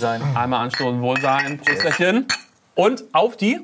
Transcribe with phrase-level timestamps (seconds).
[0.00, 0.22] Wohlsein.
[0.34, 1.60] Einmal anstoßen, Wohlsein.
[1.62, 2.26] Tschüsschen.
[2.74, 3.60] Und auf die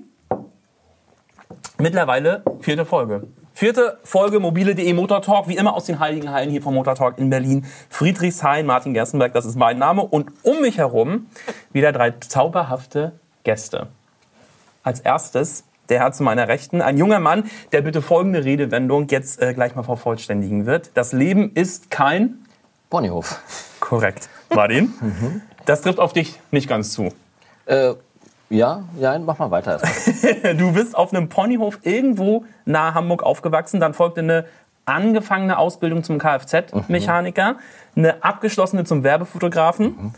[1.79, 3.27] mittlerweile vierte Folge.
[3.54, 7.17] Vierte Folge mobile.de Motor Talk, wie immer aus den Heiligen Hallen hier vom Motor Talk
[7.17, 7.64] in Berlin.
[7.88, 10.03] Friedrichshain, Martin Gerstenberg, das ist mein Name.
[10.03, 11.28] Und um mich herum
[11.72, 13.87] wieder drei zauberhafte Gäste.
[14.82, 19.41] Als erstes der Herr zu meiner Rechten, ein junger Mann, der bitte folgende Redewendung jetzt
[19.41, 20.91] äh, gleich mal vervollständigen wird.
[20.92, 22.45] Das Leben ist kein
[22.91, 23.41] Ponyhof.
[23.80, 24.28] Korrekt.
[24.50, 24.92] Martin,
[25.66, 27.12] das trifft auf dich nicht ganz zu.
[27.66, 27.95] Äh,
[28.48, 29.79] ja, ja, mach mal weiter.
[30.56, 33.80] Du bist auf einem Ponyhof irgendwo nahe Hamburg aufgewachsen.
[33.80, 34.47] Dann folgte eine
[34.84, 37.56] angefangene Ausbildung zum Kfz-Mechaniker,
[37.97, 40.15] eine abgeschlossene zum Werbefotografen.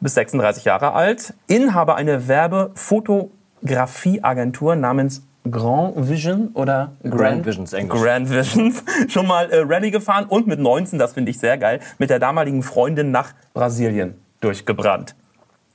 [0.00, 1.32] Bis 36 Jahre alt.
[1.46, 8.00] Inhaber einer Werbefotografieagentur namens Grand Vision oder Grand Visions, Englisch.
[8.00, 8.84] Grand Visions.
[9.08, 12.18] Schon mal äh, Rallye gefahren und mit 19, das finde ich sehr geil, mit der
[12.18, 15.14] damaligen Freundin nach Brasilien durchgebrannt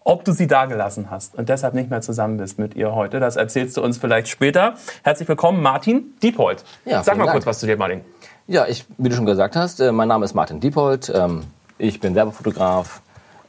[0.07, 3.19] ob du sie dagelassen hast und deshalb nicht mehr zusammen bist mit ihr heute.
[3.19, 4.75] Das erzählst du uns vielleicht später.
[5.03, 6.63] Herzlich willkommen, Martin Diepold.
[6.85, 7.33] Ja, Sag mal Dank.
[7.33, 7.99] kurz was zu dir, Martin.
[8.47, 11.11] Ja, ich, wie du schon gesagt hast, äh, mein Name ist Martin Diepold.
[11.13, 11.43] Ähm,
[11.77, 13.01] ich bin Werbefotograf.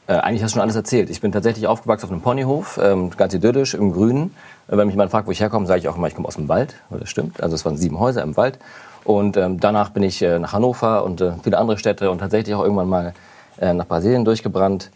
[0.07, 1.09] Äh, eigentlich hast du schon alles erzählt.
[1.09, 4.35] Ich bin tatsächlich aufgewachsen auf einem Ponyhof, ähm, ganz idyllisch im Grünen.
[4.67, 6.35] Äh, Wenn mich jemand fragt, wo ich herkomme, sage ich auch immer, ich komme aus
[6.35, 6.75] dem Wald.
[6.89, 7.41] Das stimmt.
[7.41, 8.59] Also es waren sieben Häuser im Wald.
[9.05, 12.89] Und ähm, danach bin ich nach Hannover und viele andere Städte und tatsächlich auch irgendwann
[12.89, 13.13] mal
[13.61, 14.91] nach Brasilien durchgebrannt.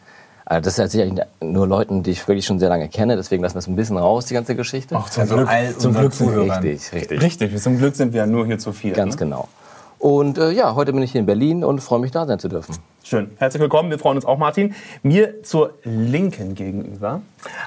[0.45, 3.15] Also das erzähle ich nur Leuten, die ich wirklich schon sehr lange kenne.
[3.15, 4.95] Deswegen lassen wir es ein bisschen raus, die ganze Geschichte.
[5.09, 6.63] zum Also all zum unseren Glück sind wir Zuhörern.
[6.63, 7.21] richtig, richtig.
[7.21, 8.93] Richtig, zum Glück sind wir ja nur hier zu viel.
[8.93, 9.19] Ganz ne?
[9.19, 9.47] genau.
[9.99, 12.49] Und äh, ja, heute bin ich hier in Berlin und freue mich, da sein zu
[12.49, 12.75] dürfen.
[13.05, 13.31] Schön.
[13.37, 13.89] Herzlich willkommen.
[13.89, 14.75] Wir freuen uns auch, Martin.
[15.01, 17.21] Mir zur Linken gegenüber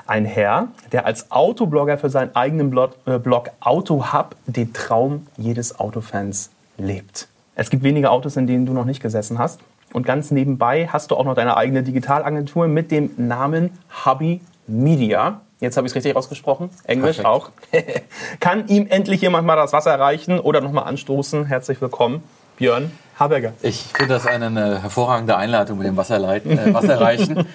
[0.06, 5.26] ein Herr, der als Autoblogger für seinen eigenen Blog, äh, Blog Auto Hub den Traum
[5.38, 7.28] jedes Autofans lebt.
[7.54, 9.60] Es gibt wenige Autos, in denen du noch nicht gesessen hast.
[9.92, 13.70] Und ganz nebenbei hast du auch noch deine eigene Digitalagentur mit dem Namen
[14.04, 15.40] Hubby Media.
[15.60, 16.70] Jetzt habe ich es richtig ausgesprochen.
[16.84, 17.26] Englisch Perfekt.
[17.26, 17.50] auch.
[18.40, 21.46] Kann ihm endlich jemand mal das Wasser reichen oder noch mal anstoßen?
[21.46, 22.22] Herzlich willkommen,
[22.56, 23.54] Björn Haberger.
[23.62, 27.46] Ich finde das eine, eine hervorragende Einleitung mit dem Wasserleiten, äh, Wasserreichen.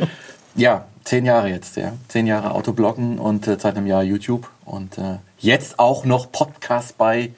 [0.56, 1.94] ja, zehn Jahre jetzt, ja.
[2.08, 4.50] Zehn Jahre Autobloggen und äh, seit einem Jahr YouTube.
[4.66, 7.30] Und äh, jetzt auch noch Podcast bei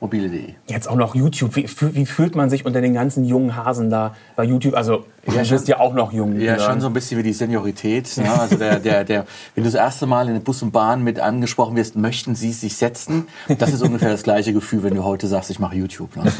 [0.00, 0.54] mobile.de.
[0.66, 1.56] Jetzt auch noch YouTube.
[1.56, 4.74] Wie, wie fühlt man sich unter den ganzen jungen Hasen da bei YouTube?
[4.74, 6.38] Also, du bist ja auch noch jung.
[6.38, 8.16] Ja, schon so ein bisschen wie die Seniorität.
[8.18, 8.30] Ne?
[8.30, 11.20] Also der, der, der, wenn du das erste Mal in den Bus und Bahn mit
[11.20, 13.28] angesprochen wirst, möchten sie sich setzen.
[13.58, 16.16] Das ist ungefähr das gleiche Gefühl, wenn du heute sagst, ich mache YouTube.
[16.16, 16.24] Ne?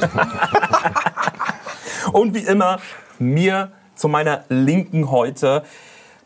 [2.13, 2.81] Und wie immer,
[3.19, 5.63] mir zu meiner Linken heute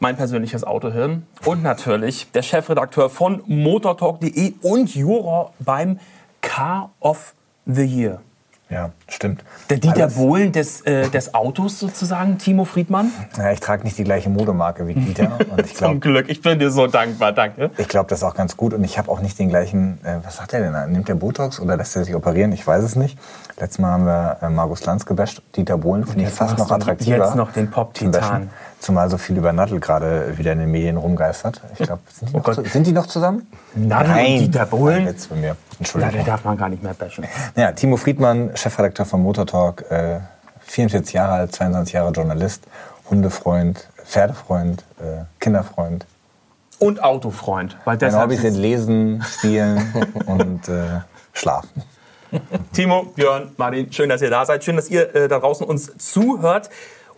[0.00, 5.98] mein persönliches Autohirn und natürlich der Chefredakteur von motortalk.de und Juror beim
[6.58, 7.34] Car of
[7.66, 8.18] the Year.
[8.68, 9.44] Ja, stimmt.
[9.70, 13.12] Der Dieter Alles- Bohlen des, äh, des Autos sozusagen, Timo Friedmann.
[13.38, 15.38] Ja, ich trage nicht die gleiche Modemarke wie Dieter.
[15.50, 17.70] Und ich Zum glaube, Glück, ich bin dir so dankbar, danke.
[17.78, 18.74] ich glaub, das ist auch ganz gut.
[18.74, 20.72] Und ich habe auch nicht den gleichen, äh, was sagt er denn?
[20.72, 20.86] da?
[20.86, 22.50] Nimmt der Botox oder lässt er sich operieren?
[22.52, 23.16] Ich weiß es nicht.
[23.58, 25.40] Letztes Mal haben wir äh, Markus Lanz gebasht.
[25.56, 27.16] Dieter Bohlen finde ich fast noch attraktiver.
[27.24, 28.50] jetzt noch den Pop-Titan.
[28.80, 31.60] Zumal so viel über Nadel gerade wieder in den Medien rumgeistert.
[31.78, 32.54] Ich glaube, sind, die noch Gott.
[32.54, 33.46] zu- sind die noch zusammen?
[33.74, 35.00] Nadel und Dieter Bohlen?
[35.00, 35.56] Ein Witz von mir.
[35.78, 36.14] Entschuldigung.
[36.16, 37.24] den darf man gar nicht mehr bashen.
[37.56, 40.20] Ja, Timo Friedmann, Chefredakteur von Motor Talk, äh,
[40.60, 42.64] 44 Jahre alt, 22 Jahre Journalist,
[43.10, 46.06] Hundefreund, Pferdefreund, äh, Kinderfreund.
[46.78, 47.72] Und Autofreund.
[47.84, 49.92] Weil Meine deshalb Hobbys sind Lesen, Spielen
[50.26, 51.00] und äh,
[51.32, 51.82] Schlafen.
[52.72, 54.62] Timo, Björn, Martin, schön, dass ihr da seid.
[54.62, 56.70] Schön, dass ihr äh, da draußen uns zuhört.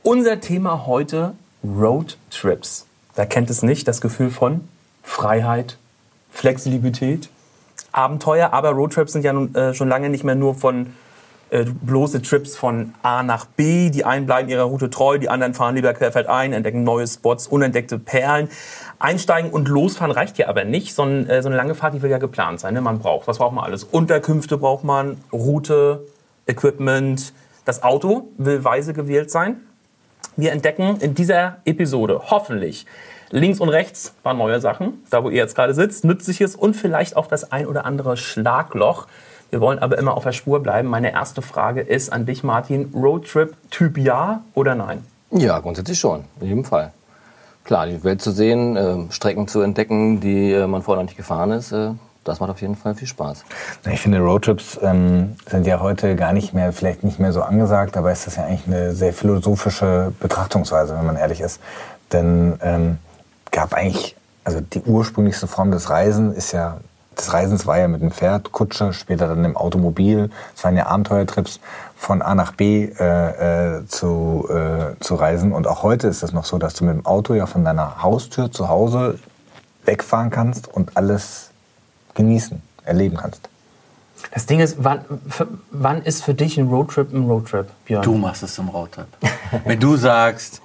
[0.03, 1.35] Unser Thema heute
[1.65, 2.87] Roadtrips.
[3.15, 3.87] Wer kennt es nicht?
[3.89, 4.69] Das Gefühl von
[5.03, 5.79] Freiheit,
[6.31, 7.29] Flexibilität,
[7.93, 8.53] Abenteuer.
[8.53, 10.95] Aber Roadtrips sind ja nun, äh, schon lange nicht mehr nur von
[11.51, 13.91] äh, bloße Trips von A nach B.
[13.91, 17.99] Die einen bleiben ihrer Route treu, die anderen fahren lieber querfeldein, entdecken neue Spots, unentdeckte
[17.99, 18.49] Perlen.
[18.99, 22.11] Einsteigen und losfahren reicht ja aber nicht, sondern äh, so eine lange Fahrt, die will
[22.11, 22.75] ja geplant sein.
[22.75, 22.81] Ne?
[22.81, 23.85] Man braucht, was braucht man alles?
[23.85, 26.07] Unterkünfte braucht man, Route,
[26.47, 27.33] Equipment.
[27.65, 29.61] Das Auto will weise gewählt sein.
[30.37, 32.87] Wir entdecken in dieser Episode hoffentlich
[33.31, 36.75] links und rechts ein paar neue Sachen, da wo ihr jetzt gerade sitzt, nützliches und
[36.75, 39.07] vielleicht auch das ein oder andere Schlagloch.
[39.51, 40.89] Wir wollen aber immer auf der Spur bleiben.
[40.89, 42.93] Meine erste Frage ist an dich, Martin.
[42.95, 45.05] Roadtrip Typ ja oder nein?
[45.33, 46.93] Ja, grundsätzlich schon, in jedem Fall.
[47.65, 51.17] Klar, die Welt zu sehen, äh, Strecken zu entdecken, die äh, man vorher noch nicht
[51.17, 51.91] gefahren ist, äh,
[52.25, 53.45] das macht auf jeden Fall viel Spaß.
[53.91, 57.97] Ich finde, Roadtrips ähm, sind ja heute gar nicht mehr, vielleicht nicht mehr so angesagt,
[57.97, 61.61] aber ist das ja eigentlich eine sehr philosophische Betrachtungsweise, wenn man ehrlich ist.
[62.13, 62.99] Denn ähm,
[63.51, 66.79] gab eigentlich, also die ursprünglichste Form des Reisen ist ja
[67.19, 70.31] des Reisens war ja mit dem Pferd, Kutsche, später dann im Automobil.
[70.57, 71.61] Es waren ja Abenteuertrips
[71.97, 75.53] von A nach B äh, äh, zu, äh, zu reisen.
[75.53, 78.03] Und auch heute ist es noch so, dass du mit dem Auto ja von deiner
[78.03, 79.19] Haustür zu Hause
[79.85, 81.50] wegfahren kannst und alles
[82.21, 83.49] genießen, erleben kannst.
[84.33, 88.03] Das Ding ist, wann, für, wann ist für dich ein Roadtrip ein Roadtrip, Björn?
[88.03, 89.07] Du machst es zum Roadtrip.
[89.65, 90.61] Wenn du sagst,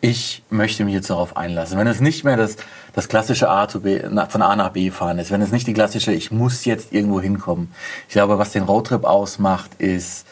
[0.00, 2.56] ich möchte mich jetzt darauf einlassen, wenn es nicht mehr das,
[2.92, 5.72] das klassische A zu B, von A nach B fahren ist, wenn es nicht die
[5.72, 7.72] klassische, ich muss jetzt irgendwo hinkommen.
[8.06, 10.26] Ich glaube, was den Roadtrip ausmacht, ist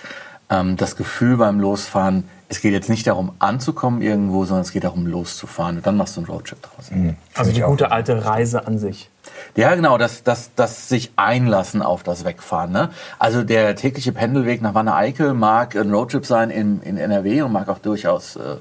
[0.53, 4.85] ähm, das Gefühl beim Losfahren, es geht jetzt nicht darum anzukommen irgendwo, sondern es geht
[4.85, 5.79] darum loszufahren.
[5.79, 6.91] Und dann machst du einen Roadtrip draus.
[7.35, 9.09] also die gute alte Reise an sich.
[9.57, 12.71] Ja, genau, das, das, das sich einlassen auf das Wegfahren.
[12.71, 12.91] Ne?
[13.19, 17.69] Also der tägliche Pendelweg nach Wanne-Eickel mag ein Roadtrip sein in, in NRW und mag
[17.69, 18.57] auch durchaus äh,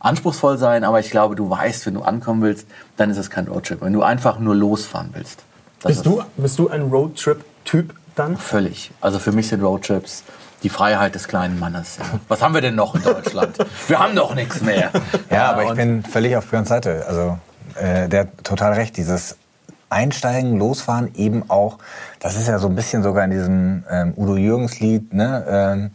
[0.00, 2.66] anspruchsvoll sein, aber ich glaube, du weißt, wenn du ankommen willst,
[2.96, 3.80] dann ist es kein Roadtrip.
[3.80, 5.44] Wenn du einfach nur losfahren willst.
[5.82, 8.36] Bist ist du, bist du ein Roadtrip-Typ dann?
[8.36, 8.90] Völlig.
[9.00, 10.24] Also für mich sind Roadtrips
[10.62, 11.96] die Freiheit des kleinen Mannes.
[11.98, 12.04] Ja.
[12.28, 13.58] Was haben wir denn noch in Deutschland?
[13.88, 14.90] wir haben doch nichts mehr.
[15.30, 17.04] Ja, aber ich bin völlig auf Björns Seite.
[17.06, 17.38] Also
[17.76, 18.96] äh, der hat total recht.
[18.96, 19.36] Dieses
[19.88, 21.78] Einsteigen, Losfahren, eben auch,
[22.20, 25.44] das ist ja so ein bisschen sogar in diesem ähm, Udo Jürgens Lied, ne?
[25.48, 25.90] Ähm,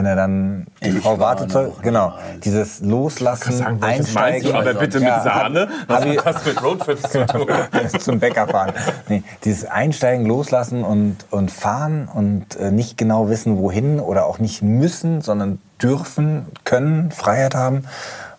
[0.00, 4.98] wenn er dann die Ich Frau war wartet, noch genau, dieses Loslassen, Einsteigen, aber bitte
[4.98, 5.68] mit Ja, Sahne?
[5.88, 7.46] Was hat das mit Roadtrips zu tun?
[8.00, 8.72] zum Bäcker fahren.
[9.08, 14.38] Nee, dieses Einsteigen, Loslassen und, und fahren und äh, nicht genau wissen, wohin oder auch
[14.38, 17.84] nicht müssen, sondern dürfen, können, Freiheit haben.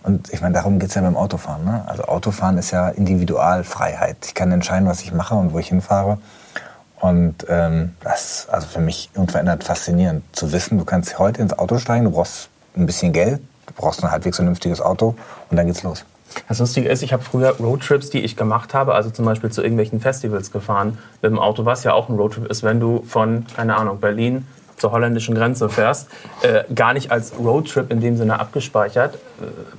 [0.02, 1.63] Und ich meine, darum geht's ja beim Autofahren.
[1.63, 1.84] Ne?
[1.86, 4.18] Also Autofahren ist ja Individualfreiheit.
[4.25, 6.18] Ich kann entscheiden, was ich mache und wo ich hinfahre.
[7.01, 11.57] Und ähm, das ist also für mich unverändert faszinierend zu wissen, du kannst heute ins
[11.57, 15.15] Auto steigen, du brauchst ein bisschen Geld, du brauchst ein halbwegs vernünftiges Auto
[15.50, 16.06] und dann geht's los.
[16.48, 19.62] Das Lustige ist, ich habe früher Roadtrips, die ich gemacht habe, also zum Beispiel zu
[19.62, 23.45] irgendwelchen Festivals gefahren mit dem Auto, was ja auch ein Roadtrip ist, wenn du von,
[23.56, 26.07] keine Ahnung, Berlin zur holländischen Grenze fährst,
[26.42, 29.18] äh, gar nicht als Roadtrip in dem Sinne abgespeichert, äh,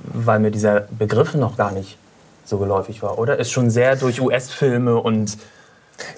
[0.03, 1.97] weil mir dieser Begriff noch gar nicht
[2.45, 3.39] so geläufig war, oder?
[3.39, 5.37] Ist schon sehr durch US-Filme und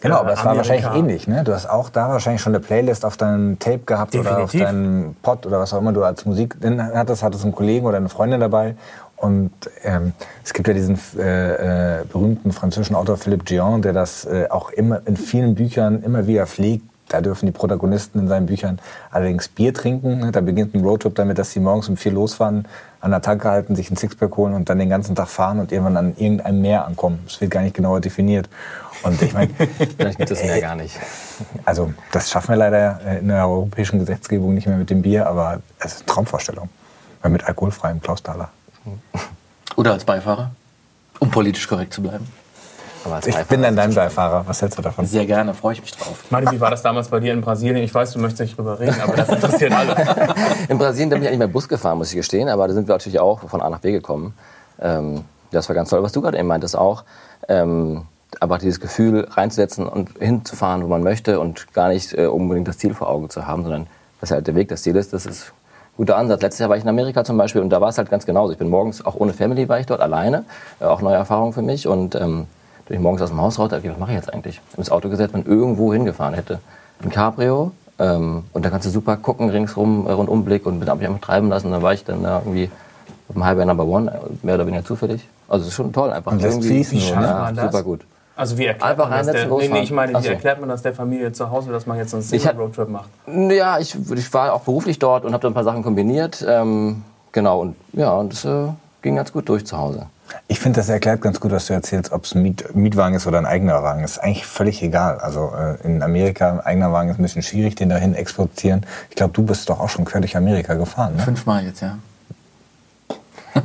[0.01, 1.27] Genau, aber es war wahrscheinlich ähnlich.
[1.27, 1.43] Ne?
[1.43, 4.61] Du hast auch da wahrscheinlich schon eine Playlist auf deinem Tape gehabt oder auf Definitiv.
[4.61, 8.09] deinem Pod oder was auch immer du als Musik hattest, hattest einen Kollegen oder eine
[8.09, 8.75] Freundin dabei.
[9.17, 9.51] Und
[9.83, 10.13] ähm,
[10.43, 14.71] es gibt ja diesen äh, äh, berühmten französischen Autor Philippe Gion, der das äh, auch
[14.71, 16.85] immer in vielen Büchern immer wieder pflegt.
[17.07, 18.79] Da dürfen die Protagonisten in seinen Büchern
[19.11, 20.19] allerdings Bier trinken.
[20.19, 20.31] Ne?
[20.31, 22.67] Da beginnt ein Roadtrip damit, dass sie morgens um vier losfahren,
[23.05, 25.71] an der Tanke halten, sich ein Sixpack holen und dann den ganzen Tag fahren und
[25.71, 27.19] irgendwann an irgendeinem Meer ankommen.
[27.25, 28.49] Das wird gar nicht genauer definiert.
[29.03, 29.53] Und ich meine,
[29.97, 30.99] Vielleicht gibt es mehr gar nicht.
[31.65, 35.27] also das schaffen wir leider äh, in der europäischen Gesetzgebung nicht mehr mit dem Bier,
[35.27, 36.67] aber es ist eine Traumvorstellung.
[37.21, 38.49] Weil mit alkoholfreiem Klaus Thaler.
[39.75, 40.49] Oder als Beifahrer,
[41.19, 42.27] um politisch korrekt zu bleiben.
[43.05, 44.43] Aber als Ich Beifahrer bin dann dein Beifahrer.
[44.47, 45.05] Was hältst du davon?
[45.05, 46.23] Sehr gerne, freue ich mich drauf.
[46.29, 47.83] Martin, wie war das damals bei dir in Brasilien?
[47.83, 49.95] Ich weiß, du möchtest nicht drüber reden, aber das interessiert alle.
[50.69, 52.95] In Brasilien bin ich eigentlich mal Bus gefahren, muss ich gestehen, aber da sind wir
[52.95, 54.33] natürlich auch von A nach B gekommen.
[54.81, 57.03] Ähm, das war ganz toll, was du gerade eben meintest auch.
[57.47, 58.05] Ähm,
[58.39, 62.77] aber dieses Gefühl reinzusetzen und hinzufahren, wo man möchte und gar nicht äh, unbedingt das
[62.77, 63.87] Ziel vor Augen zu haben, sondern
[64.19, 65.53] dass halt der Weg das Ziel ist, das ist
[65.93, 66.41] ein guter Ansatz.
[66.41, 68.51] Letztes Jahr war ich in Amerika zum Beispiel und da war es halt ganz genauso.
[68.51, 70.45] Ich bin morgens, auch ohne Family war ich dort alleine,
[70.79, 72.47] äh, auch neue Erfahrung für mich und ähm,
[72.87, 74.61] bin ich morgens aus dem Haus raus, dachte ich, was mache ich jetzt eigentlich?
[74.77, 76.59] Ins Auto gesetzt und irgendwo hingefahren hätte.
[77.03, 80.97] Ein Cabrio ähm, und da kannst du super gucken ringsrum, äh, Rundumblick und bin hab
[80.99, 81.71] mich einfach treiben lassen.
[81.71, 82.69] Dann war ich dann da irgendwie
[83.29, 85.27] auf dem Highway Number One, äh, mehr oder weniger zufällig.
[85.47, 86.31] Also es ist schon toll einfach.
[86.31, 87.65] Und Irgendwie- fließen, Wie Ja, man das?
[87.65, 88.01] super gut.
[88.37, 90.29] Also wie erklärt Einfach man das der, nee, nee, ich meine, wie so.
[90.29, 93.09] erklärt man das der Familie zu Hause, dass man jetzt so einen Ich Single-Roadtrip macht?
[93.27, 96.45] Ja, ich, ich war auch beruflich dort und habe da ein paar Sachen kombiniert.
[96.45, 98.67] Ähm, genau, und ja, und es äh,
[99.01, 100.07] ging ganz gut durch zu Hause.
[100.47, 103.25] Ich finde, das erklärt ganz gut, was du erzählst, ob es ein Miet Mietwagen ist
[103.25, 104.03] oder ein eigener Wagen.
[104.03, 105.19] ist eigentlich völlig egal.
[105.19, 108.85] Also äh, in Amerika ein eigener Wagen ist ein bisschen schwierig, den dahin exportieren.
[109.09, 111.15] Ich glaube, du bist doch auch schon quer durch Amerika gefahren.
[111.15, 111.23] Ne?
[111.23, 111.97] Fünfmal jetzt, ja.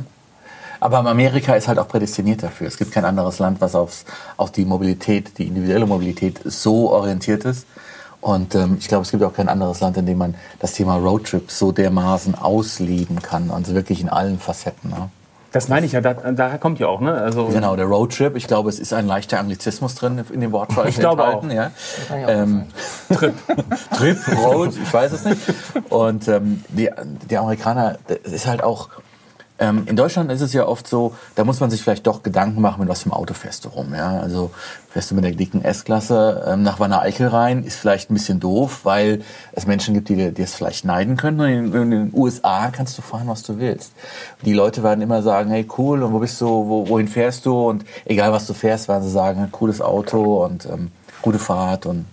[0.79, 2.67] Aber Amerika ist halt auch prädestiniert dafür.
[2.67, 4.05] Es gibt kein anderes Land, was aufs,
[4.37, 7.67] auf die Mobilität, die individuelle Mobilität so orientiert ist.
[8.21, 10.95] Und ähm, ich glaube, es gibt auch kein anderes Land, in dem man das Thema
[10.95, 13.49] Roadtrip so dermaßen ausleben kann.
[13.51, 14.91] Also wirklich in allen Facetten.
[14.91, 15.09] Ne?
[15.51, 17.13] Das meine ich ja, da, daher kommt ja auch, ne?
[17.13, 18.37] Also, Genau, der Roadtrip.
[18.37, 20.87] Ich glaube, es ist ein leichter Anglizismus drin in dem Wortfall.
[20.87, 21.43] Ich glaube auch.
[21.49, 21.71] Ja.
[22.09, 22.67] auch Ähm,
[23.13, 23.33] Trip.
[23.97, 25.41] Trip, Road, ich weiß es nicht.
[25.89, 26.89] Und ähm, die,
[27.29, 28.89] die Amerikaner, das ist halt auch.
[29.61, 32.61] Ähm, in Deutschland ist es ja oft so, da muss man sich vielleicht doch Gedanken
[32.61, 33.93] machen, mit was für einem Auto fährst du rum.
[33.93, 34.19] Ja?
[34.19, 34.49] Also
[34.89, 38.39] fährst du mit der dicken S-Klasse ähm, nach Wanne Eickel rein, ist vielleicht ein bisschen
[38.39, 41.39] doof, weil es Menschen gibt, die dir es vielleicht neiden können.
[41.39, 43.93] Und in, in den USA kannst du fahren, was du willst.
[44.43, 47.69] Die Leute werden immer sagen, hey cool, und wo bist du, wo, wohin fährst du?
[47.69, 50.91] Und egal was du fährst, werden sie sagen, cooles Auto und ähm,
[51.21, 52.07] gute Fahrt und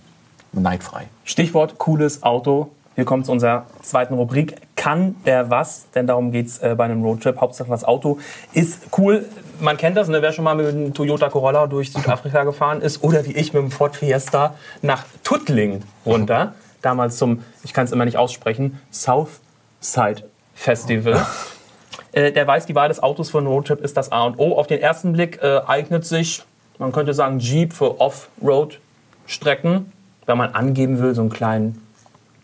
[0.51, 1.07] neidfrei.
[1.23, 2.69] Stichwort cooles Auto.
[2.93, 4.55] Hier kommt zu unserer zweiten Rubrik.
[4.79, 5.87] Kann der was?
[5.93, 7.41] Denn darum geht es äh, bei einem Roadtrip.
[7.41, 8.17] Hauptsache das Auto
[8.53, 9.25] ist cool.
[9.59, 10.21] Man kennt das, ne?
[10.21, 13.61] wer schon mal mit einem Toyota Corolla durch Südafrika gefahren ist oder wie ich mit
[13.61, 16.53] dem Ford Fiesta nach Tuttling runter.
[16.81, 20.23] Damals zum, ich kann es immer nicht aussprechen, Southside
[20.55, 21.25] Festival.
[22.13, 24.57] Äh, der weiß, die Wahl des Autos für einen Roadtrip ist das A und O.
[24.57, 26.41] Auf den ersten Blick äh, eignet sich,
[26.77, 29.91] man könnte sagen, Jeep für Off-Road-Strecken,
[30.25, 31.85] wenn man angeben will, so einen kleinen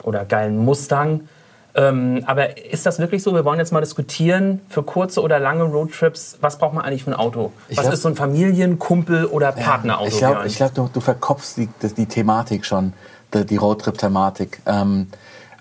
[0.04, 1.30] oder geilen Mustang.
[1.75, 3.34] Ähm, aber ist das wirklich so?
[3.34, 7.12] Wir wollen jetzt mal diskutieren, für kurze oder lange Roadtrips, was braucht man eigentlich für
[7.12, 7.51] ein Auto?
[7.67, 10.08] Ich was glaub- ist so ein Familien-, Kumpel- oder Partnerauto?
[10.08, 11.67] Ich glaube, glaub, du, du verkopfst die,
[11.98, 12.94] die Thematik schon,
[13.34, 14.62] die, die Roadtrip-Thematik.
[14.65, 15.08] Ähm,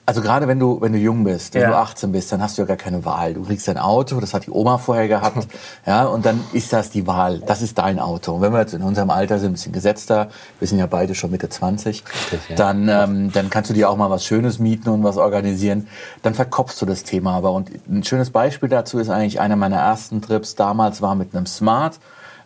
[0.06, 1.68] also gerade wenn du, wenn du jung bist, wenn Ja.
[1.70, 3.32] du 18 bist, dann hast du ja gar keine Wahl.
[3.34, 5.46] Du kriegst ein Auto, das hat die Oma vorher gehabt,
[5.86, 7.38] ja, und dann ist das die Wahl.
[7.40, 8.34] Das ist dein Auto.
[8.34, 11.14] Und wenn wir jetzt in unserem Alter sind, ein bisschen gesetzter, wir sind ja beide
[11.14, 12.04] schon Mitte 20,
[12.50, 12.56] ja.
[12.56, 15.88] dann, ähm, dann kannst du dir auch mal was Schönes mieten und was organisieren.
[16.22, 17.52] Dann verkopfst du das Thema aber.
[17.52, 21.46] Und ein schönes Beispiel dazu ist eigentlich einer meiner ersten Trips damals war mit einem
[21.46, 21.98] Smart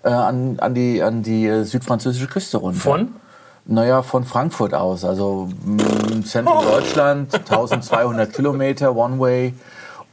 [0.05, 2.79] äh, an, an die, an die äh, südfranzösische Küste runter.
[2.79, 3.09] Von?
[3.71, 5.51] Naja, von Frankfurt aus, also
[6.25, 9.53] Zentrum Deutschland, 1200 Kilometer One-Way.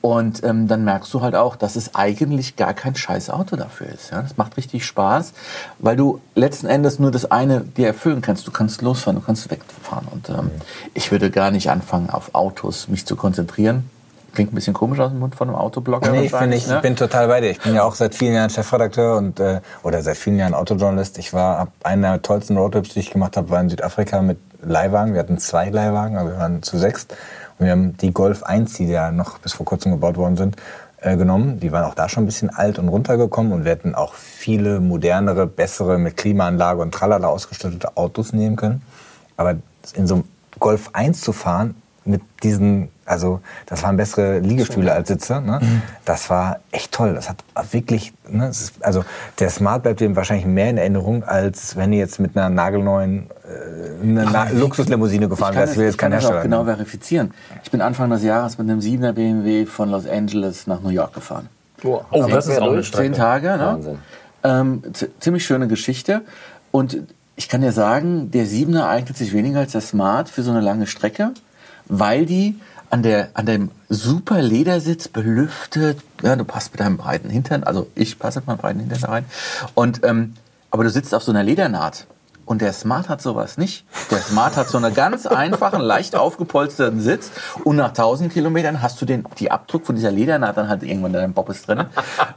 [0.01, 3.87] Und ähm, dann merkst du halt auch, dass es eigentlich gar kein scheiß Auto dafür
[3.87, 4.11] ist.
[4.11, 4.21] Ja?
[4.21, 5.33] Das macht richtig Spaß,
[5.79, 8.45] weil du letzten Endes nur das eine dir erfüllen kannst.
[8.45, 10.07] Du kannst losfahren, du kannst wegfahren.
[10.11, 10.51] Und ähm,
[10.93, 13.89] ich würde gar nicht anfangen, auf Autos mich zu konzentrieren.
[14.35, 16.11] Klingt ein bisschen komisch aus dem Mund von einem Autoblogger.
[16.11, 16.81] Nee, ich, wahrscheinlich, ich ne?
[16.81, 17.51] bin total bei dir.
[17.51, 21.17] Ich bin ja auch seit vielen Jahren Chefredakteur und äh, oder seit vielen Jahren Autojournalist.
[21.17, 24.37] Ich war hab einen der tollsten Roadtrips, die ich gemacht habe, war in Südafrika mit
[24.61, 25.13] Leihwagen.
[25.13, 27.15] Wir hatten zwei Leihwagen, aber wir waren zu sechst.
[27.57, 30.57] Und wir haben die Golf 1, die ja noch bis vor kurzem gebaut worden sind,
[30.99, 31.59] äh, genommen.
[31.61, 34.81] Die waren auch da schon ein bisschen alt und runtergekommen und wir hätten auch viele
[34.81, 38.81] modernere, bessere mit Klimaanlage und tralala ausgestattete Autos nehmen können.
[39.37, 39.55] Aber
[39.93, 40.23] in so einem
[40.59, 45.41] Golf 1 zu fahren mit diesen, also das waren bessere Liegestühle als Sitze.
[45.41, 45.59] Ne?
[46.05, 47.13] Das war echt toll.
[47.15, 47.37] Das hat
[47.71, 49.03] wirklich, ne, ist, also
[49.39, 53.27] der Smart bleibt dem wahrscheinlich mehr in Erinnerung, als wenn ihr jetzt mit einer nagelneuen
[53.43, 55.69] äh, eine Na Luxuslimousine gefahren Ich kann wärst.
[55.69, 56.43] das, Ich will ich jetzt kein kann das auch Hersteller.
[56.59, 57.33] genau verifizieren.
[57.63, 61.13] Ich bin Anfang des Jahres mit einem 7er BMW von Los Angeles nach New York
[61.13, 61.49] gefahren.
[61.83, 63.03] Oh, das ist auch eine Strecke.
[63.05, 63.59] Zehn Tage, ne?
[63.59, 63.99] Wahnsinn.
[64.43, 64.83] Ähm,
[65.19, 66.21] ziemlich schöne Geschichte.
[66.71, 66.99] Und
[67.35, 70.61] ich kann dir sagen, der 7er eignet sich weniger als der Smart für so eine
[70.61, 71.31] lange Strecke,
[71.87, 77.29] weil die an, der, an dem super Ledersitz belüftet, ja, du passt mit deinem breiten
[77.29, 79.25] Hintern, also ich passe mit meinem breiten Hintern da rein.
[79.73, 80.35] Und, ähm,
[80.71, 82.07] aber du sitzt auf so einer Ledernaht.
[82.45, 83.85] Und der Smart hat sowas nicht.
[84.11, 87.31] Der Smart hat so einen ganz einfachen, leicht aufgepolsterten Sitz.
[87.63, 91.15] Und nach 1000 Kilometern hast du den, die Abdruck von dieser Ledernaht dann halt irgendwann
[91.15, 91.85] in deinem Bobbes drin.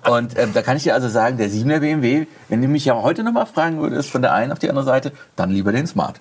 [0.08, 2.94] Und ähm, da kann ich dir also sagen, der 7er BMW, wenn du mich ja
[2.94, 6.18] heute nochmal fragen würdest, von der einen auf die andere Seite, dann lieber den Smart.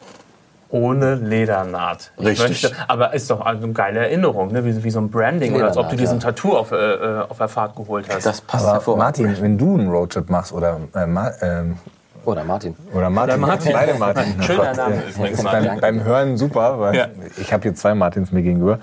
[0.70, 2.12] Ohne Ledernaht.
[2.18, 2.64] Ich Richtig.
[2.64, 4.66] Möchte, aber ist doch also eine geile Erinnerung, ne?
[4.66, 6.26] wie, wie so ein Branding oder als ob du Ledernaht, diesen ja.
[6.26, 8.26] Tattoo auf, äh, äh, auf der Fahrt geholt hast.
[8.26, 9.04] Das passt Aber hervorragend.
[9.20, 11.78] Martin, wenn du einen Roadtrip machst oder äh, Ma ähm,
[12.26, 12.76] Oder Martin.
[12.94, 13.74] oder Martin, Oder Martin.
[13.74, 14.24] beide Martin.
[14.40, 17.08] Oh Schöner Gott, Name äh, übrigens, beim, beim Hören super, weil Ja.
[17.38, 18.80] ich habe hier zwei Martins mir gegenüber.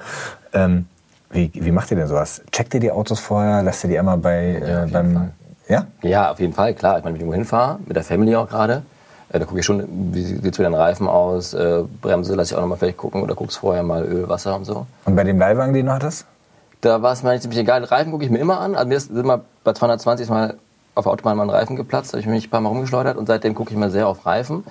[0.55, 0.87] Ähm,
[1.31, 2.43] wie, wie macht ihr denn sowas?
[2.53, 3.63] Checkt ihr die Autos vorher?
[3.63, 5.33] Lasst ihr die einmal bei äh, beim
[5.69, 5.87] ja?
[6.03, 6.99] Ja, auf jeden Fall, klar.
[6.99, 8.83] Ich meine, wenn ich irgendwo hinfahre, mit der Family auch gerade,
[9.31, 12.53] äh, da gucke ich schon, wie sieht es mit den Reifen aus, äh, Bremse lasse
[12.53, 14.87] ich auch nochmal vielleicht gucken oder guckst vorher mal Öl, Wasser und so.
[15.05, 16.27] Und bei dem Leihwagen, den du hattest?
[16.81, 17.83] Da war es mir eigentlich ziemlich egal.
[17.85, 18.75] Reifen gucke ich mir immer an.
[18.75, 20.55] Also mir ist immer bei 220 mal
[20.95, 23.17] auf der Autobahn mal ein Reifen geplatzt, da habe ich mich ein paar Mal rumgeschleudert
[23.17, 24.65] und seitdem gucke ich mal sehr auf Reifen.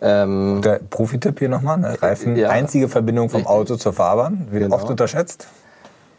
[0.00, 1.96] Ähm, Der Profitipp hier nochmal, ne?
[2.00, 2.50] Reifen, Ja.
[2.50, 3.54] einzige Verbindung vom Richtig.
[3.56, 4.74] Auto zur Fahrbahn, wird Genau.
[4.76, 5.46] oft unterschätzt.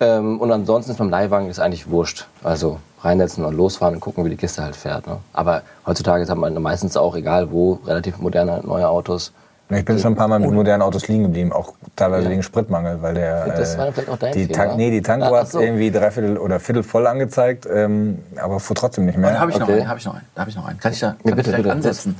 [0.02, 2.28] ähm, und ansonsten ist beim Leihwagen ist eigentlich wurscht.
[2.44, 5.08] Also reinsetzen und losfahren und gucken, wie die Kiste halt fährt.
[5.08, 5.18] Ne?
[5.34, 9.32] Aber heutzutage hat man meistens auch, egal wo, relativ moderne neue Autos.
[9.72, 12.32] Ich bin schon ein paar Mal mit modernen Autos liegen geblieben, auch teilweise Ja.
[12.32, 14.48] wegen Spritmangel, weil der Das äh, war vielleicht auch dein die.
[14.48, 15.60] Tank, nee, die Tankuhr Ah, hat so.
[15.62, 19.32] irgendwie dreiviertel oder viertel voll angezeigt, ähm, aber fuhr trotzdem nicht mehr.
[19.32, 19.82] Da habe ich noch Okay.
[19.82, 20.80] einen, habe ich noch einen, da habe ich noch einen.
[20.80, 21.72] Kann ich da kann Ja, ich bitte, direkt bitte.
[21.76, 22.16] ansetzen?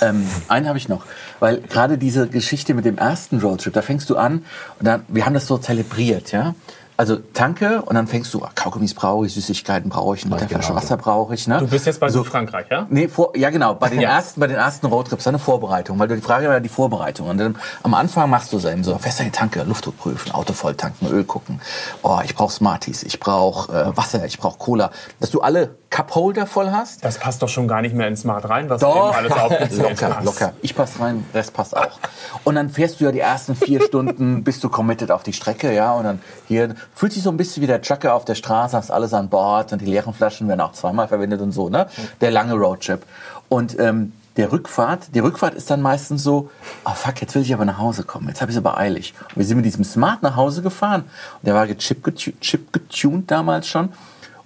[0.00, 1.04] ähm, einen habe ich noch,
[1.40, 4.42] weil gerade diese Geschichte mit dem ersten Roadtrip, da fängst du an
[4.78, 6.54] und dann, wir haben das so zelebriert, ja.
[6.96, 10.48] Also tanke und dann fängst du, ah, Kaugummis brauche ich, Süßigkeiten brauche ich, eine Flasche
[10.54, 10.74] genauso.
[10.76, 11.48] Wasser brauche ich.
[11.48, 11.58] Ne?
[11.58, 12.86] Du bist jetzt bei so, Südfrankreich, ja?
[12.88, 14.10] Nee, vor, ja genau, bei den, Ja.
[14.10, 17.28] ersten, bei den ersten Roadtrips, eine Vorbereitung, weil du die Frage war ja die Vorbereitung.
[17.28, 20.52] Und dann am Anfang machst du so eben so, fester die Tanke, Luftdruck prüfen, Auto
[20.52, 21.60] voll tanken, Öl gucken.
[22.02, 24.90] Oh, ich brauche Smarties, ich brauche äh, Wasser, ich brauche Cola.
[25.18, 27.04] Dass du alle Cupholder voll hast.
[27.04, 29.30] Das passt doch schon gar nicht mehr ins Smart rein, was du eben Doch, alles
[29.30, 30.24] aufgezählt locker, hast.
[30.24, 30.52] locker.
[30.60, 32.00] Ich passe rein, Rest passt auch.
[32.42, 35.72] Und dann fährst du ja die ersten vier Stunden, bist du committed auf die Strecke,
[35.72, 38.76] ja, und dann hier fühlt sich so ein bisschen wie der Trucker auf der Straße,
[38.76, 41.86] hast alles an Bord und die leeren Flaschen werden auch zweimal verwendet und so, ne?
[42.20, 43.02] Der lange Roadtrip.
[43.48, 46.50] Und ähm, der Rückfahrt, die Rückfahrt ist dann meistens so,
[46.84, 49.14] oh fuck, jetzt will ich aber nach Hause kommen, jetzt habe ich es aber eilig.
[49.28, 51.02] Und wir sind mit diesem Smart nach Hause gefahren.
[51.02, 52.02] Und der war gechip,
[52.40, 53.90] chip getuned damals schon.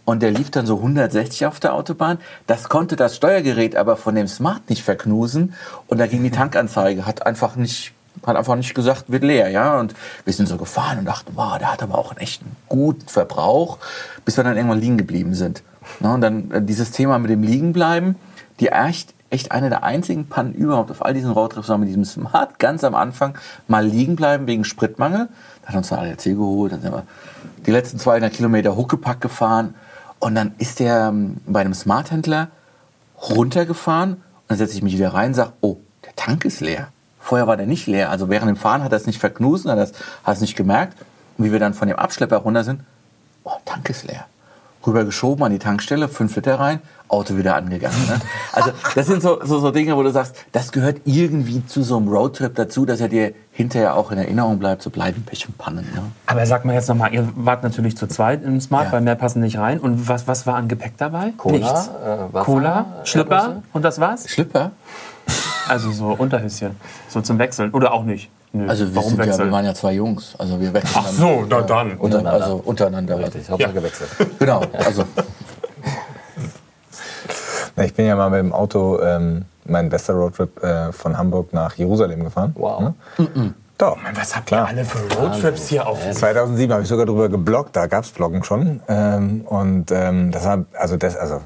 [0.09, 2.17] Und der lief dann so 160 auf der Autobahn.
[2.47, 5.53] Das konnte das Steuergerät aber von dem Smart nicht verknusen.
[5.87, 7.93] Und da ging die Tankanzeige, hat einfach nicht,
[8.27, 9.79] hat einfach nicht gesagt, wird leer, ja.
[9.79, 9.93] Und
[10.25, 13.77] wir sind so gefahren und dachten, wow, der hat aber auch einen echten guten Verbrauch,
[14.25, 15.62] bis wir dann irgendwann liegen geblieben sind.
[16.00, 18.17] Und dann äh, dieses Thema mit dem Liegenbleiben,
[18.61, 22.07] die echt, echt eine der einzigen Pannen überhaupt auf all diesen Roadtrips war mit diesem
[22.07, 23.37] Smart ganz am Anfang
[23.67, 25.29] mal liegen bleiben wegen Spritmangel.
[25.65, 27.03] Da hat uns der ADAC geholt, dann sind wir
[27.67, 29.75] die letzten 200 Kilometer Huckepack gefahren
[30.20, 32.48] und dann ist der ähm, bei einem Smart-Händler
[33.30, 36.88] runtergefahren und dann setze ich mich wieder rein und sage, oh, der Tank ist leer.
[37.20, 38.10] Vorher war der nicht leer.
[38.10, 40.96] Also während dem Fahren hat er es nicht verknust, hat er es nicht gemerkt.
[41.37, 42.82] Und wie wir dann von dem Abschlepper runter sind,
[43.44, 44.26] oh, Tank ist leer.
[44.87, 47.99] Rüber geschoben an die Tankstelle, fünf Liter rein, Auto wieder angegangen.
[48.06, 48.20] Ne?
[48.52, 51.97] Also das sind so, so, so Dinge, wo du sagst, das gehört irgendwie zu so
[51.97, 55.58] einem Roadtrip dazu, dass er dir hinterher auch in Erinnerung bleibt, so bleiben Pech und
[55.58, 55.87] Pannen.
[55.94, 56.02] Ne?
[56.26, 58.92] Aber sag mal jetzt nochmal, ihr wart natürlich zu zweit im Smart, Ja.
[58.92, 59.80] weil mehr passen nicht rein.
[59.80, 61.32] Und was, was war an Gepäck dabei?
[61.37, 61.88] Cola, Nichts.
[61.88, 64.28] äh, Wasser, Cola, äh, Schlipper und das war's?
[64.28, 64.70] Schlipper?
[65.68, 66.76] Also so Unterhöschen,
[67.08, 67.73] so zum Wechseln.
[67.73, 68.30] Oder auch nicht?
[68.59, 68.69] Nö.
[68.69, 70.35] Also wir, Warum sind ja, wir waren ja zwei Jungs.
[70.38, 71.93] Also wir wechseln Ach so, na dann.
[71.93, 72.33] Unter, Untereinander.
[72.45, 73.19] also untereinander.
[73.19, 73.81] Richtig, Hauptsache Ja.
[73.81, 74.11] gewechselt.
[74.38, 75.05] Genau, also
[77.77, 81.53] Na, Ich bin ja mal mit dem Auto, ähm, mein bester Roadtrip äh, von Hamburg
[81.53, 82.53] nach Jerusalem gefahren.
[82.57, 82.81] Wow.
[82.81, 82.95] Ne?
[83.77, 83.97] Doch.
[84.03, 85.99] Mann, was habt ihr alle für Roadtrips hier auf?
[86.11, 88.81] 2007 habe ich sogar drüber gebloggt, da gab's Bloggen schon.
[88.88, 91.41] Ähm, und ähm, das war, also das, also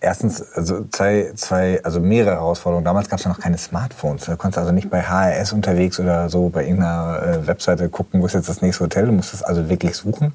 [0.00, 2.84] erstens, also zwei, zwei, also mehrere Herausforderungen.
[2.84, 4.24] Damals gab's ja noch keine Smartphones.
[4.24, 8.26] Du konntest also nicht bei HRS unterwegs oder so bei irgendeiner äh, Webseite gucken, wo
[8.26, 9.06] ist jetzt das nächste Hotel.
[9.06, 10.32] Du musstest also wirklich suchen.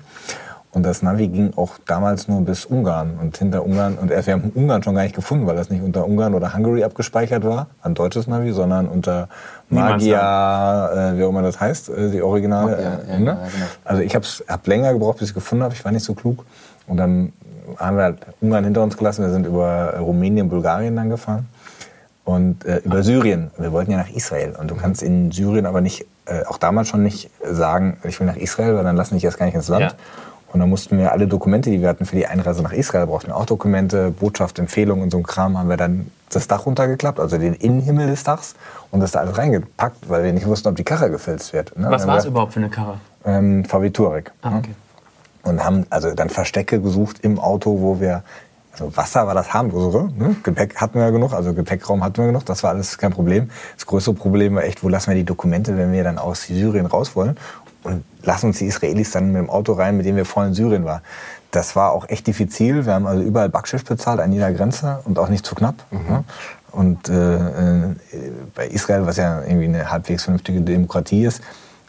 [0.72, 3.18] Und das Navi ging auch damals nur bis Ungarn.
[3.22, 5.82] Und hinter Ungarn, und erst wir haben Ungarn schon gar nicht gefunden, weil das nicht
[5.82, 9.30] unter Ungarn oder Hungary abgespeichert war, ein deutsches Navi, sondern unter
[9.70, 12.72] Magia, äh, wie auch immer das heißt, äh, die Originale.
[12.72, 13.26] Magia, ja, ne?
[13.26, 13.66] ja, genau.
[13.86, 15.74] Also ich habe hab länger gebraucht, bis ich gefunden habe.
[15.74, 16.46] Ich war nicht so klug.
[16.88, 17.32] Und dann
[17.78, 19.24] haben wir halt Ungarn hinter uns gelassen.
[19.24, 21.48] Wir sind über Rumänien, Bulgarien dann gefahren.
[22.24, 23.52] Und äh, über Syrien.
[23.58, 24.56] Wir wollten ja nach Israel.
[24.60, 28.26] Und du kannst in Syrien aber nicht, äh, auch damals schon nicht sagen, ich will
[28.26, 29.82] nach Israel, weil dann lassen dich erst gar nicht ins Land.
[29.84, 29.92] Ja.
[30.52, 33.28] Und dann mussten wir alle Dokumente, die wir hatten für die Einreise nach Israel, brauchten
[33.28, 37.20] wir auch Dokumente, Botschaft, Empfehlung und so ein Kram, haben wir dann das Dach runtergeklappt,
[37.20, 38.56] also den Innenhimmel des Dachs
[38.90, 41.78] und das da alles reingepackt, weil wir nicht wussten, ob die Karre gefilzt wird.
[41.78, 41.88] Ne?
[41.90, 43.00] Was war es überhaupt für eine Karre?
[43.26, 44.32] ähm, VW Touareg.
[44.42, 44.72] Ah, okay.
[45.46, 48.24] Und haben also dann Verstecke gesucht im Auto, wo wir,
[48.74, 50.36] also Wasser war das harmlosere, ne?
[50.44, 53.50] Gepäck hatten wir ja genug, also Gepäckraum hatten wir genug, das war alles kein Problem.
[53.76, 56.88] Das größere Problem war echt, wo lassen wir die Dokumente, wenn wir dann aus Syrien
[56.88, 57.38] raus wollen
[57.84, 60.56] und lassen uns die Israelis dann mit dem Auto rein, mit dem wir vorhin in
[60.56, 61.02] Syrien waren.
[61.52, 62.86] Das war auch echt diffizil.
[62.86, 65.76] Wir haben also überall Backschisch bezahlt an jeder Grenze und auch nicht zu knapp.
[65.92, 66.24] Ne?
[66.72, 67.96] Und äh, äh,
[68.54, 71.42] bei Israel, was ja irgendwie eine halbwegs vernünftige Demokratie ist,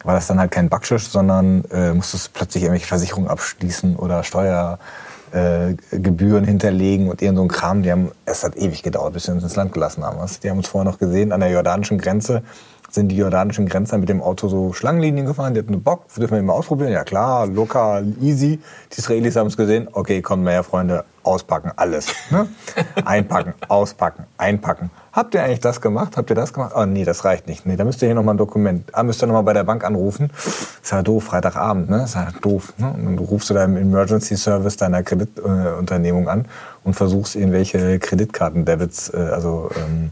[0.05, 6.45] war das dann halt kein Backschisch, sondern äh, musstest plötzlich irgendwelche Versicherungen abschließen oder Steuergebühren
[6.45, 7.83] äh, hinterlegen und irgend so ein Kram.
[7.83, 10.19] Die haben, es hat ewig gedauert, bis wir uns ins Land gelassen haben.
[10.19, 10.43] du?
[10.43, 12.43] Die haben uns vorher noch gesehen an der jordanischen Grenze,
[12.91, 15.55] sind die jordanischen Grenzer mit dem Auto so Schlangenlinien gefahren.
[15.55, 16.93] Die hatten Bock, dürfen wir mal ausprobieren?
[16.93, 18.61] Ja klar, lokal, easy.
[18.93, 19.89] Die Israelis haben es gesehen.
[19.93, 22.09] Okay, kommt mehr Freunde, auspacken, alles.
[22.31, 22.49] Ne?
[23.05, 24.91] Einpacken, auspacken, einpacken.
[25.13, 26.17] Habt ihr eigentlich das gemacht?
[26.17, 26.73] Habt ihr das gemacht?
[26.77, 27.67] Oh nee, das reicht nicht.
[27.67, 28.89] Nee, da müsst ihr hier nochmal ein Dokument.
[28.93, 30.31] Ah, müsst ihr nochmal bei der Bank anrufen.
[30.37, 32.05] Ist ja doof, Freitagabend, ne?
[32.05, 32.75] Ist ja doof.
[32.79, 32.91] Ne?
[32.91, 36.45] Und dann rufst du da im Emergency Service deiner Kreditunternehmung an
[36.85, 40.11] und versuchst irgendwelche Kreditkarten-Debits, äh, also ähm,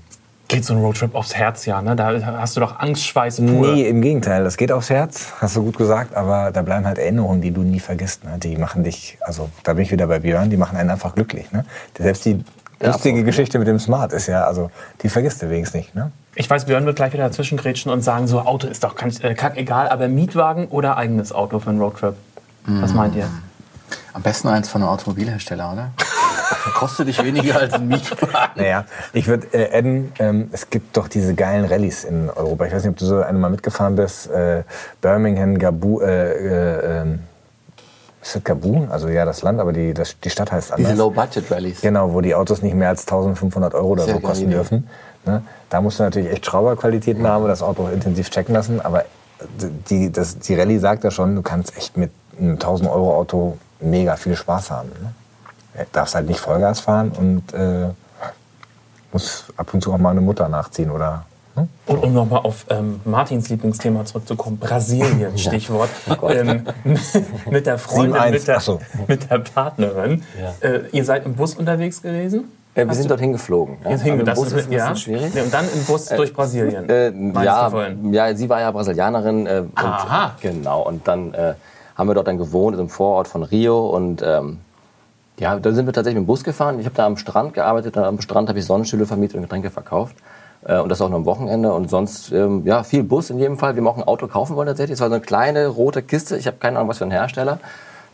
[0.55, 1.97] Geht so ein Roadtrip aufs Herz, ja, ne?
[1.97, 3.75] Da hast du doch Angstschweiß pur.
[3.75, 4.45] Nee, im Gegenteil.
[4.45, 7.63] Das geht aufs Herz, hast du gut gesagt, aber da bleiben halt Erinnerungen, die du
[7.63, 8.25] nie vergisst.
[8.25, 8.39] Ne?
[8.39, 11.51] Die machen dich, also da bin ich wieder bei Björn, die machen einen einfach glücklich.
[11.53, 11.65] Ne?
[11.99, 12.31] Selbst die
[12.81, 13.27] Ja, lustige absolut.
[13.27, 14.71] Geschichte mit dem Smart ist ja, also
[15.03, 15.95] die vergisst du wenigstens nicht.
[15.95, 16.13] Ne?
[16.37, 19.89] Ich weiß, Björn wird gleich wieder dazwischengrätschen und sagen, so Auto ist doch äh, kackegal,
[19.89, 22.15] aber Mietwagen oder eigenes Auto für einen Roadtrip?
[22.67, 23.29] Was meint ihr?
[24.15, 25.91] am besten eins von einem Automobilhersteller, oder?
[26.75, 28.51] Kostet dich weniger als ein Mietwagen.
[28.57, 32.67] Naja, ich würde äh, adden, ähm, es gibt doch diese geilen Rallyes in Europa.
[32.67, 34.31] Ich weiß nicht, ob du so einmal mitgefahren bist.
[34.31, 34.63] Äh,
[35.01, 37.21] Birmingham, Gabu, äh, äh, ähm,
[38.23, 38.89] ist das Gabun?
[38.91, 40.91] Also ja, das Land, aber die, das, die Stadt heißt anders.
[40.91, 41.83] Diese Low-Budget-Rallies.
[41.83, 44.55] Genau, wo die Autos nicht mehr als 1500 Euro oder Sehr so kosten Idee.
[44.55, 44.89] dürfen.
[45.27, 45.43] Ne?
[45.69, 48.81] Da musst du natürlich echt Schrauberqualitäten haben und das Auto auch intensiv checken lassen.
[48.81, 49.05] Aber
[49.91, 53.59] die, das, die Rallye sagt ja schon, du kannst echt mit einem 1000 Euro Auto
[53.81, 54.89] mega viel Spaß haben.
[55.03, 55.13] Ne?
[55.93, 57.89] Darfst halt nicht Vollgas fahren und äh,
[59.13, 61.25] muss ab und zu auch mal eine Mutter nachziehen oder.
[61.57, 61.69] Ne?
[61.87, 65.89] Und um nochmal auf ähm, Martins Lieblingsthema zurückzukommen, Brasilien, Stichwort.
[66.31, 66.67] ähm,
[67.51, 68.81] mit der Freundin, 7-1, mit der, so.
[69.07, 70.23] mit der Partnerin.
[70.41, 70.69] Ja.
[70.69, 72.51] Äh, ihr seid im Bus unterwegs gewesen?
[72.75, 73.77] Äh, wir sind dorthin geflogen.
[73.85, 73.91] Ja.
[73.91, 74.97] Jetzt hing- Aber im das Bus ist, ein bisschen ja.
[74.97, 75.33] schwierig.
[75.35, 76.89] Nee, und dann im Bus durch Brasilien.
[76.89, 78.13] Äh, Meinst ja, du vorhin?
[78.13, 79.47] ja, sie war ja Brasilianerin.
[79.47, 80.35] Äh, und, Aha.
[80.41, 80.83] Genau.
[80.83, 81.55] Und dann äh,
[81.95, 83.91] haben wir dort dann gewohnt, im Vorort von Rio.
[83.91, 84.59] Und ähm,
[85.39, 86.79] ja, dann sind wir tatsächlich mit dem Bus gefahren.
[86.79, 87.97] Ich habe da am Strand gearbeitet.
[87.97, 90.15] Und am Strand habe ich Sonnenstühle vermietet und Getränke verkauft.
[90.65, 91.73] Äh, und das auch nur am Wochenende.
[91.73, 93.75] Und sonst, ähm, ja, viel Bus in jedem Fall.
[93.75, 94.95] Wir haben auch ein Auto kaufen wollen tatsächlich.
[94.95, 96.37] Es war so eine kleine rote Kiste.
[96.37, 97.59] Ich habe keine Ahnung, was für ein Hersteller.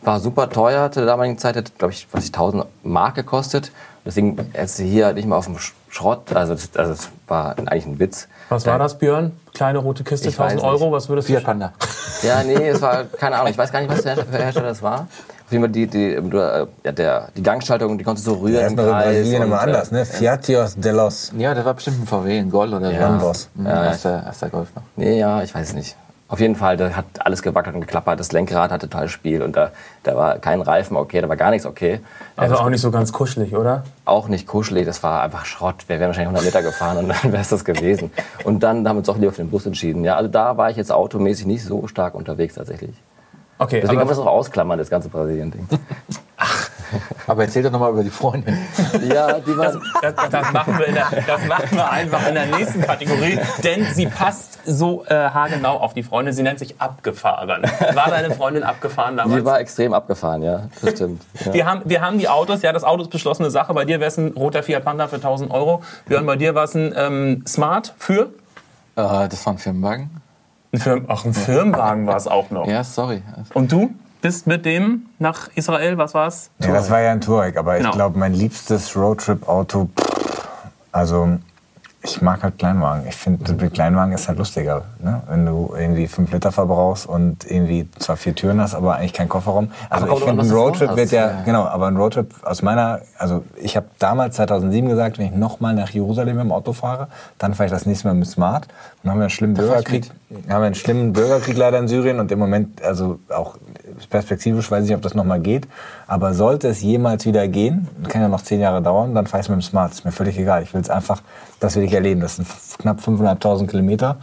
[0.03, 1.55] War super teuer zu der damaligen Zeit.
[1.55, 3.71] Hat, glaube ich, was ich 1000 Mark gekostet.
[4.03, 6.33] Deswegen ist sie hier nicht mal auf dem Sch- Schrott.
[6.33, 8.27] Also das, also das war eigentlich ein Witz.
[8.49, 9.31] Was war das, Björn?
[9.53, 11.33] Kleine rote Kiste, Ich weiß 1000 Euro, was würdest du...
[11.33, 11.73] Fiat Panda.
[12.23, 15.07] Ja, nee, es war, keine Ahnung, ich weiß gar nicht, was für Hersteller das war.
[15.51, 18.53] Auf jeden Fall die, die, äh, ja, der, die Gangschaltung, die konntest du so rühren
[18.53, 18.89] Der ist noch in.
[18.91, 20.05] Brasilien immer äh, anders, ne?
[20.05, 21.33] Fiatios de los.
[21.37, 22.95] Ja, der war bestimmt ein VW, ein Gol oder so.
[22.95, 23.09] Ja.
[23.17, 23.49] Boss.
[23.55, 24.83] Mhm, Ja, erster, erster Golf noch.
[24.95, 25.97] Nee, ja, ich weiß es nicht.
[26.29, 28.17] Auf jeden Fall, da hat alles gewackelt und geklappert.
[28.17, 29.71] Das Lenkrad hatte total Spiel und da,
[30.03, 31.99] da war kein Reifen okay, da war gar nichts okay.
[32.37, 33.83] Also auch nicht so ganz kuschelig, oder?
[34.05, 35.83] Auch nicht kuschelig, das war einfach Schrott.
[35.87, 38.09] Wir wären wahrscheinlich 100 Meter gefahren und dann wäre es das gewesen.
[38.45, 40.05] Und dann haben wir uns auch lieber für den Bus entschieden.
[40.05, 42.95] Ja, also da war ich jetzt automäßig nicht so stark unterwegs tatsächlich.
[43.61, 45.67] Okay, Deswegen kann man aber das auch ausklammern, das ganze Brasilien-Ding.
[47.27, 48.57] Aber erzähl doch nochmal über die Freundin.
[49.07, 52.47] Ja, die war, das, das, machen wir in der, das machen wir einfach in der
[52.47, 56.33] nächsten Kategorie, denn sie passt so äh, haargenau auf die Freundin.
[56.33, 57.61] Sie nennt sich abgefahren.
[57.93, 59.45] War deine Freundin abgefahren die damals?
[59.45, 61.21] war extrem abgefahren, ja, das stimmt.
[61.45, 61.53] Ja.
[61.53, 63.73] Wir haben, wir haben die Autos, ja, das Auto ist beschlossene Sache.
[63.75, 65.83] Bei dir wäre es ein roter Fiat Panda für 1000 Euro.
[66.07, 68.31] Björn, bei dir war es ein ähm, Smart für?
[68.95, 70.09] Äh, das war ein Firmenwagen.
[70.73, 72.65] Ein Firm Ach, ein Firmenwagen war es auch noch.
[72.67, 73.21] Ja, sorry.
[73.53, 76.49] Und du bist mit dem nach Israel, was war's?
[76.59, 77.89] Ja, das war ja ein Touareg, aber Genau.
[77.89, 79.89] ich glaube, mein liebstes Roadtrip-Auto,
[80.91, 81.37] also
[82.03, 83.07] ich mag halt Kleinwagen.
[83.07, 84.85] Ich finde, mit Kleinwagen ist halt lustiger.
[85.03, 85.21] Ne?
[85.29, 89.29] Wenn du irgendwie 5 Liter verbrauchst und irgendwie zwar vier Türen hast, aber eigentlich keinen
[89.29, 89.71] Kofferraum.
[89.89, 91.41] Also kommt ich finde, was ein Roadtrip wird ja, Ja.
[91.43, 95.75] genau, aber ein Roadtrip aus meiner, also ich habe damals 2007 gesagt, wenn ich nochmal
[95.75, 97.07] nach Jerusalem im Auto fahre,
[97.37, 98.67] dann fahre ich das nächste Mal mit Smart.
[99.03, 100.09] Dann haben wir einen schlimmen Bürgerkrieg,
[100.49, 103.57] haben einen schlimmen Bürgerkrieg leider in Syrien und im Moment, also auch
[104.09, 105.67] perspektivisch weiß ich nicht, ob das nochmal geht.
[106.07, 109.49] Aber sollte es jemals wieder gehen, kann ja noch zehn Jahre dauern, dann fahre ich
[109.49, 109.91] mit dem Smart.
[109.91, 110.63] Ist mir völlig egal.
[110.63, 111.21] Ich will es einfach,
[111.59, 112.21] das will ich erleben.
[112.21, 114.17] Das sind knapp 5.500 Kilometer.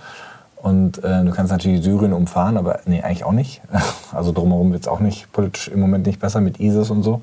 [0.56, 3.60] Und äh, du kannst natürlich Syrien umfahren, aber nee, eigentlich auch nicht.
[4.10, 7.20] Also drumherum wird es auch nicht politisch im Moment nicht besser mit ISIS und so.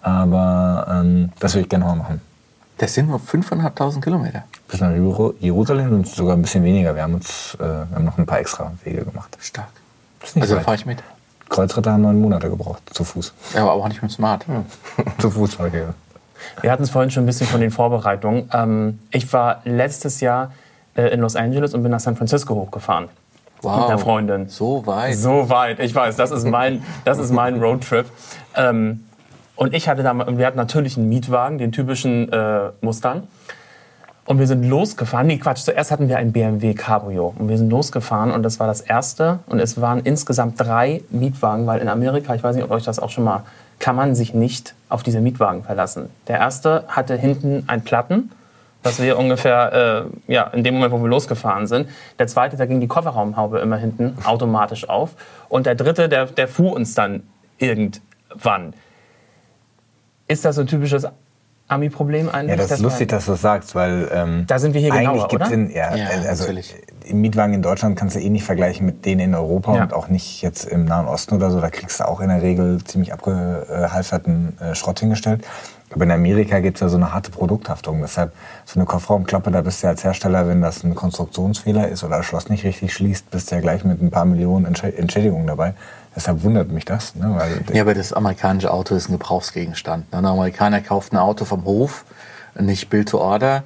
[0.00, 2.20] Aber ähm, das würde ich gerne mal machen.
[2.82, 4.42] Das sind nur 5.500 Kilometer.
[4.66, 6.96] Bis nach Jeru- Jerusalem es sogar ein bisschen weniger.
[6.96, 9.38] Wir haben uns äh, wir haben noch ein paar extra Wege gemacht.
[9.40, 9.68] Stark.
[10.34, 10.98] Also fahre ich mit.
[11.48, 13.32] Kreuzritter haben neun Monate gebraucht, zu Fuß.
[13.54, 14.44] Ja, aber auch nicht mit dem Smart.
[15.18, 15.94] zu Fuß heute.
[16.60, 18.50] Wir hatten es vorhin schon ein bisschen von den Vorbereitungen.
[18.52, 20.50] Ähm, ich war letztes Jahr
[20.96, 23.08] äh, in Los Angeles und bin nach San Francisco hochgefahren.
[23.60, 23.76] Wow.
[23.76, 24.48] Mit einer Freundin.
[24.48, 25.14] So weit.
[25.18, 28.06] So weit, ich weiß, das ist mein, das ist mein Roadtrip.
[28.56, 29.04] Ähm,
[29.56, 33.24] und ich hatte da, mal- wir hatten natürlich einen Mietwagen, den typischen äh, Mustang.
[34.24, 35.26] Und wir sind losgefahren.
[35.26, 37.34] Nee, Quatsch, zuerst hatten wir ein BMW Cabrio.
[37.36, 39.40] Und wir sind losgefahren und das war das erste.
[39.46, 43.00] Und es waren insgesamt drei Mietwagen, weil in Amerika, ich weiß nicht, ob euch das
[43.00, 43.42] auch schon mal,
[43.80, 46.08] kann man sich nicht auf diese Mietwagen verlassen.
[46.28, 48.30] Der erste hatte hinten einen Platten,
[48.84, 51.88] was wir ungefähr, äh, ja, in dem Moment, wo wir losgefahren sind.
[52.20, 55.10] Der zweite, da ging die Kofferraumhaube immer hinten automatisch auf.
[55.48, 57.24] Und der dritte, der, der fuhr uns dann
[57.58, 58.72] irgendwann.
[60.32, 61.06] Ist das so ein typisches
[61.68, 62.50] Ami-Problem eigentlich?
[62.50, 64.80] Ja, das dass ist lustig, man- dass du das sagst, weil ähm, Da sind wir
[64.80, 65.54] hier eigentlich genauer, gibt's oder?
[65.54, 66.74] In, ja, Ja, also natürlich.
[67.04, 69.82] im Mietwagen in Deutschland kannst du eh nicht vergleichen mit denen in Europa Ja.
[69.82, 71.60] und auch nicht jetzt im Nahen Osten oder so.
[71.60, 75.44] Da kriegst du auch in der Regel ziemlich abgehalfterten äh, Schrott hingestellt.
[75.94, 78.00] Aber in Amerika gibt es ja so eine harte Produkthaftung.
[78.00, 78.32] Deshalb
[78.64, 82.16] so eine Kofferraumklappe, da bist du ja als Hersteller, wenn das ein Konstruktionsfehler ist oder
[82.18, 85.46] das Schloss nicht richtig schließt, bist du ja gleich mit ein paar Millionen Entsch- Entschädigungen
[85.46, 85.74] dabei.
[86.14, 87.14] Deshalb wundert mich das.
[87.14, 87.34] Ne?
[87.36, 90.12] Weil Ja, aber das amerikanische Auto ist ein Gebrauchsgegenstand.
[90.12, 90.18] ne?
[90.18, 92.04] Ein Amerikaner kauft ein Auto vom Hof,
[92.58, 93.64] nicht Bill to Order.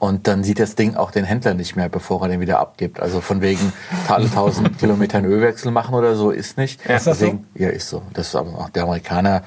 [0.00, 3.00] Und dann sieht das Ding auch den Händler nicht mehr, bevor er den wieder abgibt.
[3.00, 3.72] Also von wegen
[4.06, 6.80] alle 1000 Kilometern Ölwechsel machen oder so ist nicht.
[6.82, 7.10] Ist das so?
[7.24, 8.02] Deswegen, Ja, ist so.
[8.12, 9.42] Das ist aber auch der Amerikaner.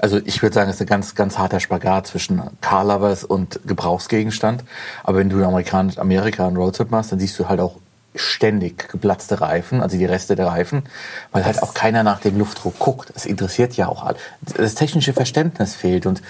[0.00, 4.62] Also ich würde sagen, es ist ein ganz, ganz harter Spagat zwischen Car-Lovers und Gebrauchsgegenstand.
[5.04, 7.76] Aber wenn du in Amerika einen Roadtrip machst, dann siehst du halt auch
[8.14, 10.84] ständig geplatzte Reifen, also die Reste der Reifen,
[11.32, 13.10] weil halt auch keiner nach dem Luftdruck guckt.
[13.14, 14.16] Das interessiert ja auch alle.
[14.56, 16.22] Das technische Verständnis fehlt und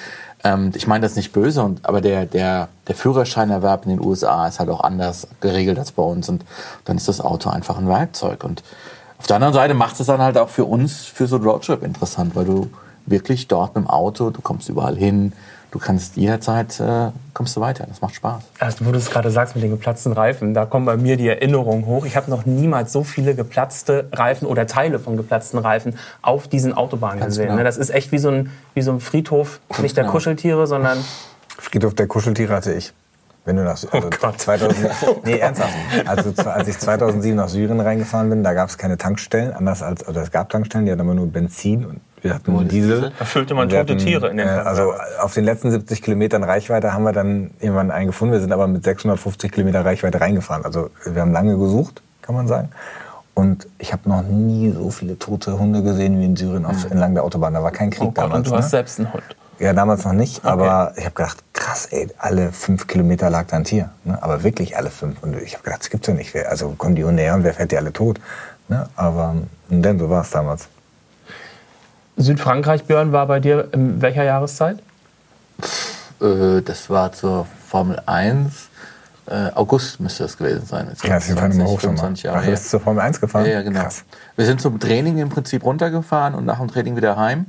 [0.45, 4.47] ähm, ich meine das nicht böse, und, aber der, der, der Führerscheinerwerb in den USA
[4.47, 6.45] ist halt auch anders geregelt als bei uns und
[6.85, 8.45] dann ist das Auto einfach ein Werkzeug.
[8.45, 8.63] Und
[9.19, 11.83] auf der anderen Seite macht es dann halt auch für uns, für so einen Roadtrip
[11.83, 12.71] interessant, weil du
[13.07, 15.33] wirklich dort mit dem Auto, du kommst überall hin,
[15.75, 17.85] du kannst jederzeit, äh, kommst du weiter.
[17.89, 18.45] Das macht Spaß.
[18.61, 21.29] Also, wo du es gerade sagst mit den geplatzten Reifen, da kommen bei mir die
[21.29, 22.07] Erinnerungen hoch.
[22.07, 26.75] Ich habe noch niemals so viele geplatzte Reifen oder Teile von geplatzten Reifen auf diesen
[26.75, 27.47] Autobahnen Ganz gesehen.
[27.47, 27.57] genau.
[27.59, 27.65] ne?
[27.65, 30.13] Das ist echt wie so ein, wie so ein Friedhof, nicht der genau.
[30.13, 30.99] Kuscheltiere, sondern
[31.59, 32.93] Friedhof der Kuscheltiere hatte ich.
[33.45, 34.41] Wenn du nach Sy- also Gott.
[34.41, 34.91] 2000,
[35.25, 35.75] nee, ernsthaft.
[36.07, 40.07] Also als ich 2007 nach Syrien reingefahren bin, da gab es keine Tankstellen, anders als,
[40.09, 43.13] oder es gab Tankstellen, die hatten aber nur Benzin und wir hatten nur Diesel.
[43.19, 44.51] Da füllte man Und tote Tiere in den äh.
[44.51, 48.33] Also auf den letzten 70 Kilometern Reichweite haben wir dann irgendwann einen gefunden.
[48.33, 50.65] Wir sind aber mit 650 Kilometer Reichweite reingefahren.
[50.65, 52.71] Also wir haben lange gesucht, kann man sagen.
[53.35, 57.13] Und ich habe noch nie so viele tote Hunde gesehen wie in Syrien auf, entlang
[57.15, 57.53] der Autobahn.
[57.53, 58.09] Da war kein Krieg Mhm.
[58.09, 58.39] Oh Gott, damals.
[58.39, 58.71] und du hast ne?
[58.71, 59.23] selbst einen Hund.
[59.59, 63.57] Ja, damals noch nicht, aber ich habe gedacht, krass, ey, alle fünf Kilometer lag da
[63.57, 63.91] ein Tier.
[64.05, 64.21] Ne?
[64.21, 65.23] Aber wirklich alle fünf.
[65.23, 66.35] Und ich habe gedacht, das gibt's ja nicht.
[66.47, 68.19] Also kommen die Hunde her und wer fährt die alle tot?
[68.69, 68.89] Ne?
[68.97, 69.35] Aber
[69.71, 70.69] ähm, denn so war es damals.
[72.17, 74.79] Südfrankreich, Björn, war bei dir in welcher Jahreszeit?
[76.21, 78.69] Äh, das war zur Formel 1.
[79.27, 80.87] Äh, August müsste das gewesen sein.
[80.89, 82.03] Jetzt Ja, sie fahren immer hoch schon mal.
[82.03, 83.47] 25 Jahre Ach, du bist zur Formel 1 gefahren?
[83.47, 83.83] Ja, ja, genau.
[83.83, 84.05] Krass.
[84.37, 87.47] Wir sind zum Training im Prinzip runtergefahren und nach dem Training wieder heim,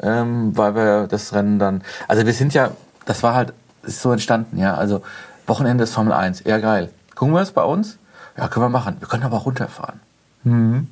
[0.00, 1.82] ähm, weil wir das Rennen dann.
[2.08, 2.70] Also wir sind ja,
[3.06, 4.74] das war halt, ist so entstanden, ja.
[4.74, 5.02] Also
[5.46, 6.90] Wochenende ist Formel 1, eher geil.
[7.16, 7.98] Gucken wir es bei uns?
[8.36, 8.96] Ja, können wir machen.
[9.00, 10.00] Wir können aber auch runterfahren.
[10.44, 10.88] Mhm.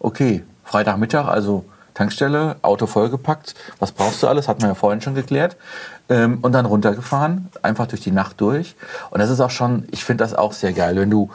[0.00, 1.64] Okay, Freitagmittag, also
[1.98, 3.56] Tankstelle, Auto vollgepackt.
[3.80, 4.46] Was brauchst du alles?
[4.46, 5.56] Hatten wir ja vorhin schon geklärt.
[6.08, 8.76] Ähm, und dann runtergefahren, einfach durch die Nacht durch.
[9.10, 11.28] Und das ist auch schon, ich finde das auch sehr geil, wenn du,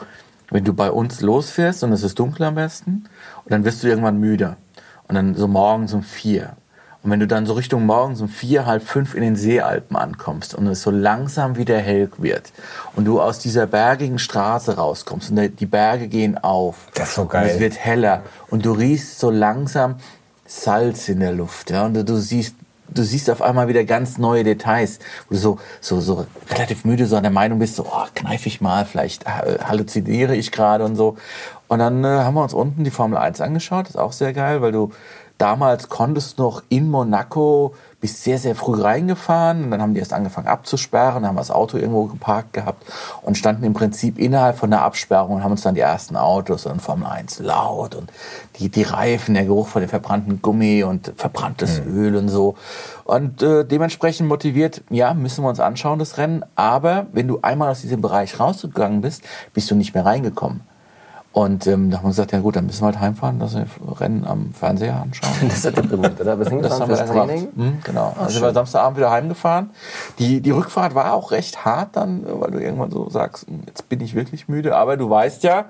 [0.50, 3.04] wenn du bei uns losfährst und es ist dunkel am besten
[3.44, 4.56] und dann wirst du irgendwann müde.
[5.06, 6.56] Und dann so morgens um vier.
[7.02, 10.54] Und wenn du dann so Richtung morgens um vier, halb fünf in den Seealpen ankommst
[10.54, 12.54] und es so langsam wieder hell wird
[12.96, 16.86] und du aus dieser bergigen Straße rauskommst und die Berge gehen auf.
[16.94, 17.50] Das ist so Und geil.
[17.52, 19.96] es wird heller und du riechst so langsam
[20.46, 21.70] Salz in der Luft.
[21.70, 21.86] Ja?
[21.86, 22.54] Und du, siehst
[22.88, 27.06] du siehst auf einmal wieder ganz neue Details, wo du so, so, so relativ müde
[27.06, 30.96] so an der Meinung bist, so, oh, kneif ich mal, vielleicht halluziniere ich gerade und
[30.96, 31.16] so.
[31.68, 34.32] Und dann äh, haben wir uns unten die Formel 1 angeschaut, das ist auch sehr
[34.32, 34.92] geil, weil du
[35.38, 40.12] damals konntest noch in Monaco bist sehr, sehr früh reingefahren und dann haben die erst
[40.12, 42.84] angefangen abzusperren, dann haben wir das Auto irgendwo geparkt gehabt
[43.22, 46.66] und standen im Prinzip innerhalb von der Absperrung und haben uns dann die ersten Autos
[46.66, 48.12] und Formel 1 laut und
[48.56, 52.56] die, die Reifen, der Geruch von dem verbrannten Gummi und verbranntes Öl und so.
[53.04, 56.44] Und äh, dementsprechend motiviert, ja, müssen wir uns anschauen, das Rennen.
[56.56, 59.22] Aber wenn du einmal aus diesem Bereich rausgegangen bist,
[59.54, 60.60] bist du nicht mehr reingekommen.
[61.34, 63.66] Und ähm, da haben wir gesagt, ja gut, dann müssen wir halt heimfahren, dass wir
[63.98, 65.32] Rennen am Fernseher anschauen.
[65.42, 66.38] Das ist ja deprimierend, oder?
[66.38, 67.28] Wir sind Das haben wir gemacht.
[67.28, 67.48] Training.
[67.56, 68.14] Mhm, genau.
[68.16, 69.70] also sind wir Samstagabend wieder heimgefahren.
[70.20, 73.88] Die, die Rückfahrt war auch recht hart dann, weil du irgendwann so sagst, "Hm, jetzt
[73.88, 74.76] bin ich wirklich müde.
[74.76, 75.64] Aber du weißt ja,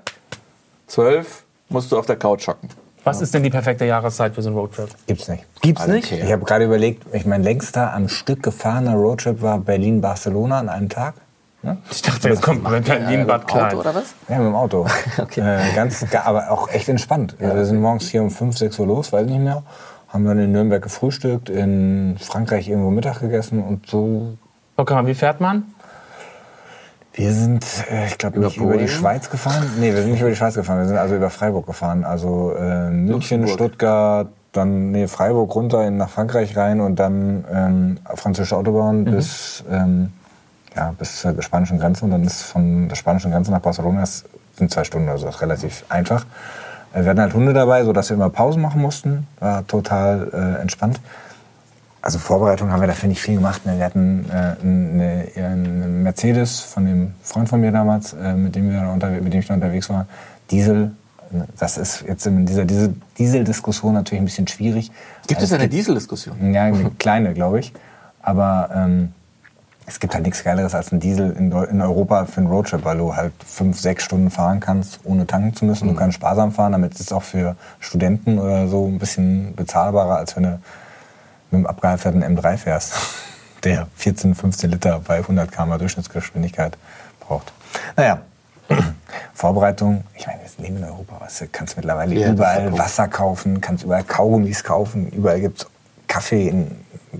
[0.86, 2.68] zwölf musst du auf der Couch hocken.
[3.04, 4.90] Was ist denn die perfekte Jahreszeit für so einen Roadtrip?
[5.06, 5.44] Gibt's nicht.
[5.62, 6.12] Gibt's nicht?
[6.12, 6.22] Okay.
[6.24, 10.88] Ich habe gerade überlegt, ich mein längster am Stück gefahrener Roadtrip war Berlin-Barcelona an einem
[10.90, 11.14] Tag.
[11.64, 11.78] Ne?
[11.90, 13.66] Ich dachte, jetzt kommt Berlin Bad Klein.
[13.66, 14.14] Auto oder was?
[14.28, 14.86] Ja, mit dem Auto.
[15.18, 15.40] Okay.
[15.40, 17.36] äh, ganz, ga- aber auch echt entspannt.
[17.40, 19.62] Also wir sind morgens hier um 5, 6 Uhr los, weiß nicht mehr.
[20.08, 24.36] Haben dann in Nürnberg gefrühstückt, in Frankreich irgendwo Mittag gegessen und so.
[24.76, 25.64] Okay, wie fährt man?
[27.14, 28.88] Wir sind, äh, ich glaube, Über nicht über die Polen?
[28.88, 29.64] Schweiz gefahren.
[29.78, 30.80] Nee, wir sind nicht über die Schweiz gefahren.
[30.80, 32.04] Wir sind also über Freiburg gefahren.
[32.04, 33.08] Also äh, München,
[33.42, 33.50] Luxemburg.
[33.50, 39.62] Stuttgart, dann nee, Freiburg runter in, nach Frankreich rein und dann ähm, französische Autobahn bis,
[39.70, 40.12] ähm,
[40.76, 42.04] ja, bis zur spanischen Grenze.
[42.04, 44.24] Und dann ist von der spanischen Grenze nach Barcelona das
[44.56, 46.26] sind zwei Stunden, also das ist relativ einfach.
[46.92, 49.26] Wir hatten halt Hunde dabei, sodass wir immer Pausen machen mussten.
[49.40, 51.00] War total äh, entspannt.
[52.00, 53.66] Also Vorbereitung haben wir dafür nicht viel gemacht.
[53.66, 53.78] ne.
[53.78, 58.70] Wir hatten äh, eine, eine Mercedes von dem Freund von mir damals, äh, mit, dem
[58.70, 58.82] wir
[59.22, 60.06] mit dem ich da unterwegs war.
[60.52, 60.92] Diesel.
[61.32, 64.92] ne, Das ist jetzt in dieser Diese- Diesel-Diskussion natürlich ein bisschen schwierig.
[65.26, 66.52] Gibt es Also eine Dieseldiskussion?
[66.52, 67.72] ja, eine kleine, glaube ich.
[68.22, 69.12] Aber ähm,
[69.86, 72.98] es gibt halt nichts Geileres als ein Diesel in, in Europa für einen Roadtrip, weil
[72.98, 75.88] du halt fünf, sechs Stunden fahren kannst, ohne tanken zu müssen.
[75.88, 80.16] Du kannst sparsam fahren, damit ist es auch für Studenten oder so ein bisschen bezahlbarer,
[80.16, 80.48] als wenn du
[81.50, 82.94] mit einem abgehalfterten M3 fährst,
[83.64, 86.78] der 14, 15 Liter bei 100 km Durchschnittsgeschwindigkeit
[87.20, 87.52] braucht.
[87.96, 88.22] Naja,
[89.34, 92.76] Vorbereitung, ich meine, wir leben in Europa, weißt du, kannst mittlerweile Ja, überall.
[92.78, 95.66] Wasser kaufen, kannst überall Kaugummis kaufen, überall gibt es
[96.08, 96.70] Kaffee, in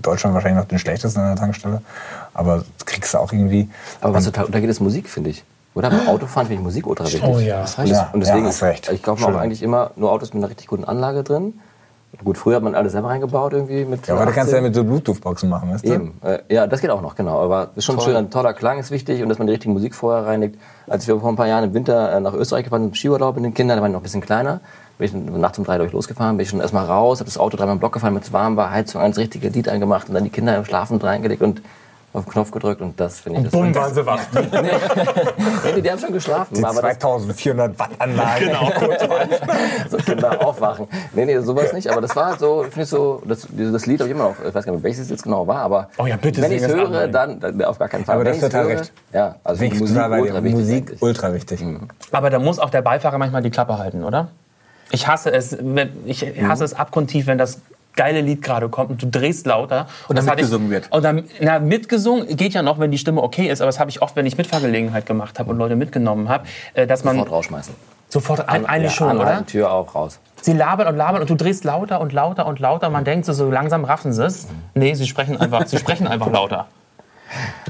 [0.01, 1.81] Deutschland wahrscheinlich noch den schlechtesten an der Tankstelle,
[2.33, 3.69] aber das kriegst du auch irgendwie.
[4.01, 5.43] Aber was total untergeht, ist Musik, finde ich.
[5.75, 5.89] Oder?
[5.89, 7.23] Beim Autofahren finde ich Musik ultra wichtig.
[7.23, 7.61] Oh ja.
[7.61, 8.89] Das, Ja, und deswegen, ja, hast recht.
[8.91, 11.53] ich kaufe mir auch eigentlich immer nur Autos mit einer richtig guten Anlage drin.
[12.23, 13.83] Gut, früher hat man alles selber reingebaut irgendwie.
[13.83, 14.55] Mit Ja, aber du kannst 18.
[14.55, 15.93] ja mit so Bluetooth-Boxen machen, weißt du?
[15.93, 16.13] Eben.
[16.23, 17.41] Äh, ja, das geht auch noch, genau.
[17.41, 19.93] Aber ist schon schön, ein toller Klang ist wichtig und dass man die richtige Musik
[19.93, 20.55] vorher reinigt.
[20.87, 23.35] Als wir vor ein paar Jahren im Winter äh, nach Österreich gefahren sind, im Skiurlaub
[23.35, 24.61] mit den Kindern, da waren die noch ein bisschen kleiner,
[24.97, 27.57] bin ich nachts um drei durch losgefahren, bin ich schon erstmal raus, habe das Auto
[27.57, 30.15] dreimal im Block gefahren, mit es warm war, Heizung an, das richtige Lied eingemacht und
[30.15, 31.61] dann die Kinder im Schlafen reingelegt und
[32.13, 33.73] auf den Knopf gedrückt und das finde ich Und das.
[33.73, 34.19] bumm, waren sie wach.
[35.75, 36.53] Nee, die haben schon geschlafen.
[36.55, 38.45] Die aber das, 2400 Watt Anlage.
[38.45, 38.71] genau.
[39.89, 40.87] so Kinder aufwachen.
[41.13, 41.89] Nee, nee, sowas nicht.
[41.91, 44.35] Aber das war halt so, finde ich so, das, das Lied habe ich immer noch,
[44.47, 46.61] ich weiß gar nicht, welches es jetzt genau war, aber Oh ja, bitte wenn ich
[46.61, 48.15] es höre, an, dann, dann auf gar keinen Fall.
[48.15, 48.93] Aber wenn das ist total höre, recht.
[49.11, 50.21] Ja, also Musik dir.
[50.21, 50.59] ultra wichtig.
[50.59, 51.65] Musik ultra wichtig.
[52.11, 54.29] Aber da muss auch der Beifahrer manchmal die Klappe halten, oder?
[54.91, 55.57] Ich hasse es,
[56.05, 57.61] ich hasse es abgrundtief, wenn das
[57.95, 59.87] geile Lied gerade kommt und du drehst lauter.
[60.07, 60.91] Und dann mitgesungen ich, wird.
[60.91, 63.89] Und dann, na, mitgesungen geht ja noch, wenn die Stimme okay ist, aber das habe
[63.89, 67.31] ich oft, wenn ich Mitfahrgelegenheit gemacht habe und Leute mitgenommen habe, äh, dass man Sofort
[67.31, 67.73] rausschmeißen.
[68.09, 69.45] sofort ein, eigentlich Ja, schon, anhalten, oder?
[69.45, 70.19] Tür auch raus.
[70.41, 72.89] Sie labern und labern und du drehst lauter und lauter und lauter.
[72.89, 74.47] Man denkt so, so langsam raffen sie es.
[74.75, 76.67] Nee, sie sprechen einfach, sie sprechen einfach lauter.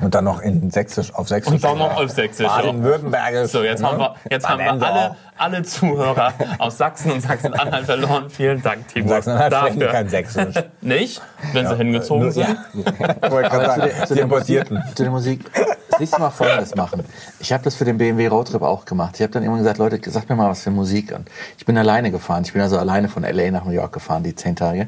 [0.01, 1.53] Und dann noch in Sächsisch, auf Sächsisch.
[1.53, 2.45] Und dann noch auf Sächsisch.
[2.45, 2.55] ja.
[2.57, 3.51] Baden-Württembergisch.
[3.51, 8.29] So, jetzt haben wir, jetzt haben wir alle, alle Zuhörer aus Sachsen und Sachsen-Anhalt verloren.
[8.29, 9.09] Vielen Dank, Timo.
[9.09, 10.55] Sachsen-Anhalt sprechen kein Sächsisch.
[10.81, 11.21] Nicht?
[11.53, 12.47] Wenn sie hingezogen Nur- sind?
[12.47, 13.31] Ja.
[13.31, 14.27] Wollte gerade sagen, zu der.
[14.27, 14.65] Musik,
[14.95, 15.51] zu der Musik.
[15.89, 17.05] Das nächste Mal Folgendes machen.
[17.39, 19.15] Ich habe das für den BMW Roadtrip auch gemacht.
[19.15, 21.13] Ich habe dann immer gesagt, Leute, sagt mir mal was für Musik.
[21.15, 22.43] Und ich bin alleine gefahren.
[22.43, 24.87] Ich bin also alleine von LA nach New York gefahren, die zehn Tage.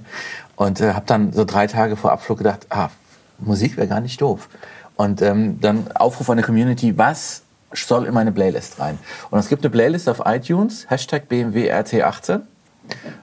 [0.58, 2.90] Und äh, habe dann so drei Tage vor Abflug gedacht, ah,
[3.40, 4.50] Musik wäre gar nicht doof.
[4.96, 8.98] Und ähm, dann Aufruf an die Community, was soll in meine Playlist rein?
[9.30, 12.42] Und es gibt eine Playlist auf iTunes, Hashtag BMW RT18.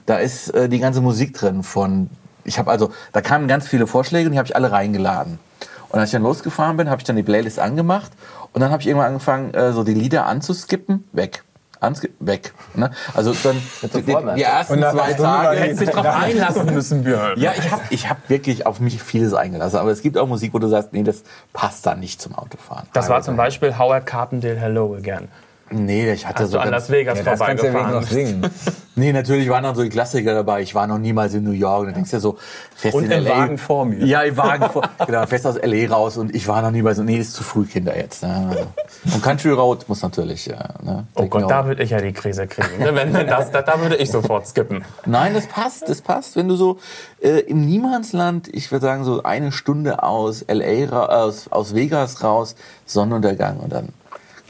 [0.05, 2.09] Da ist äh, die ganze Musik drin von,
[2.43, 5.39] ich habe also, da kamen ganz viele Vorschläge und die habe ich alle reingeladen.
[5.89, 8.11] Und als ich dann losgefahren bin, habe ich dann die Playlist angemacht
[8.53, 11.43] und dann habe ich irgendwann angefangen, äh, so die Lieder anzuskippen, weg.
[12.19, 12.53] Weg.
[12.73, 12.91] Ne?
[13.13, 15.59] Also dann die, die, ersten zwei Tage.
[15.59, 17.39] Hättest dich drauf einlassen müssen, Björn.
[17.39, 19.77] Ja, ich habe ich hab wirklich auf mich vieles eingelassen.
[19.77, 22.87] Aber es gibt auch Musik, wo du sagst, nee, das passt da nicht zum Autofahren.
[22.93, 25.27] Das war zum Beispiel Howard Carpendale Hello Again.
[25.71, 28.09] Nee, ich hatte Hast so du an Las Vegas Ja, das kannst du ja wenigstens
[28.09, 28.43] vorbeigefahren.
[28.43, 28.75] noch singen.
[28.97, 30.61] Nee, natürlich waren dann so die Klassiker dabei.
[30.61, 31.87] Ich war noch niemals in New York.
[31.87, 32.37] Da denkst du ja so,
[32.73, 33.29] fest Und in im LA.
[33.29, 34.05] Wagen vor mir.
[34.05, 34.83] Ja, im Wagen vor.
[35.05, 36.15] genau, fest aus LA raus.
[36.15, 38.23] Und ich war noch niemals so, nee, ist zu früh, Kinder jetzt.
[38.23, 38.47] Ne?
[38.49, 38.67] Also.
[39.13, 40.45] Und Country Road muss natürlich.
[40.45, 41.07] Ja, ne?
[41.15, 42.79] Oh Gott, da würde ich ja die Krise kriegen.
[42.81, 42.95] ne?
[42.95, 44.85] Wenn, wenn das, da, da würde ich sofort skippen.
[45.05, 46.37] Nein, das passt, das passt.
[46.37, 46.77] Wenn du so
[47.21, 52.23] äh, im Niemandsland, ich würde sagen so eine Stunde aus LA, ra aus, aus Vegas
[52.23, 53.89] raus, Sonnenuntergang und dann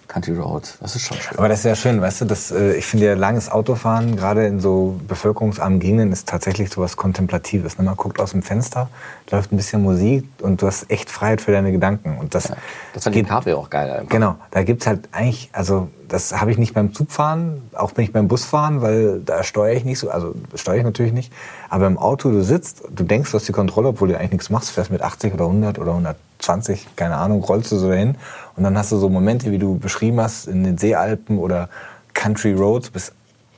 [0.08, 0.64] Country Road.
[0.82, 1.38] Das ist schon schön.
[1.38, 4.46] Aber das ist ja schön, weißt du, das, äh, ich finde ja langes Autofahren, gerade
[4.46, 7.78] in so bevölkerungsarmen Gegenden, ist tatsächlich so was Kontemplatives.
[7.78, 7.84] Ne?
[7.86, 8.90] Man guckt aus dem Fenster,
[9.32, 12.18] läuft ein bisschen Musik und du hast echt Freiheit für deine Gedanken.
[12.18, 12.52] Und das,
[12.94, 13.90] Das fand ich im Cabrio auch geil.
[13.92, 14.10] einfach.
[14.10, 18.14] Genau, da gibt's halt eigentlich, also das habe ich nicht beim Zugfahren, auch bin ich
[18.14, 21.32] beim Busfahren, weil da steuere ich nicht so, also steuere ich natürlich nicht.
[21.70, 24.50] Aber im Auto, du sitzt, du denkst, du hast die Kontrolle, obwohl du eigentlich nichts
[24.50, 28.16] machst, fährst mit 80 oder 100 oder 120, keine Ahnung, rollst du so dahin.
[28.56, 31.70] Und dann hast du so Momente, wie du beschrieben hast, in den Seealpen oder
[32.14, 33.14] Country Roads, bist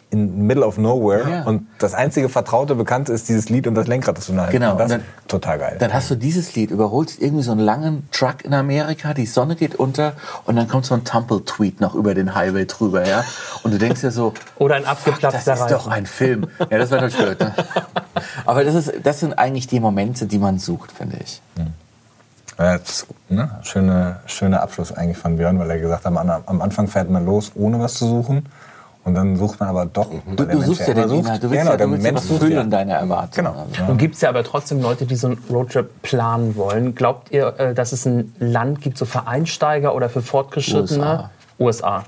[0.10, 1.30] in the middle of nowhere.
[1.30, 1.43] Ja.
[1.43, 4.76] Und das einzige vertraute, bekannte ist dieses Lied und das Lenkrad, das du Hand Genau,
[4.76, 5.76] das dann- total geil.
[5.80, 9.56] Dann hast du dieses Lied, überholst irgendwie so einen langen Truck in Amerika, die Sonne
[9.56, 10.13] geht unter
[10.46, 13.24] und dann kommt so ein Tumble-Tweet noch über den Highway drüber, ja.
[13.63, 16.48] Und du denkst ja so, Oder ein das abgeplatzter ist doch ein Film.
[16.70, 17.54] Ja, das wäre natürlich blöd, ne?
[18.46, 21.41] Aber das, ist, das sind eigentlich die Momente, die man sucht, finde ich.
[22.58, 26.62] Ja, das, ne, schöne, schöner Abschluss eigentlich von Björn, weil er gesagt hat, am, am
[26.62, 28.48] Anfang fährt man los, ohne was zu suchen.
[29.08, 30.10] Und dann sucht man aber doch.
[30.26, 31.20] weil Du, du suchst ja den sucht.
[31.22, 32.63] Inhalt, du willst Genau, ja, der du willst ja Mensch was füllen, ja.
[32.65, 33.48] deine Erwartungen.
[33.54, 33.65] Genau.
[33.80, 33.91] Also.
[33.91, 36.93] Und gibt es ja aber trotzdem Leute, die so einen Roadtrip planen wollen.
[36.93, 41.30] Glaubt ihr, äh, dass es ein Land gibt, so für Einsteiger oder für Fortgeschrittene?
[41.58, 42.04] USA.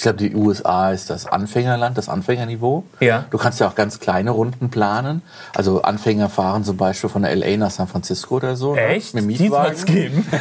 [0.00, 2.84] Ich glaube, die USA ist das Anfängerland, das Anfängerniveau.
[3.00, 3.26] Ja.
[3.28, 5.20] Du kannst ja auch ganz kleine Runden planen.
[5.54, 8.74] Also Anfänger fahren zum Beispiel von der LA nach San Francisco oder so.
[8.74, 8.80] ne?
[8.80, 9.12] Echt?
[9.12, 9.94] Mit Die soll's Mietwagen.
[9.94, 10.26] geben.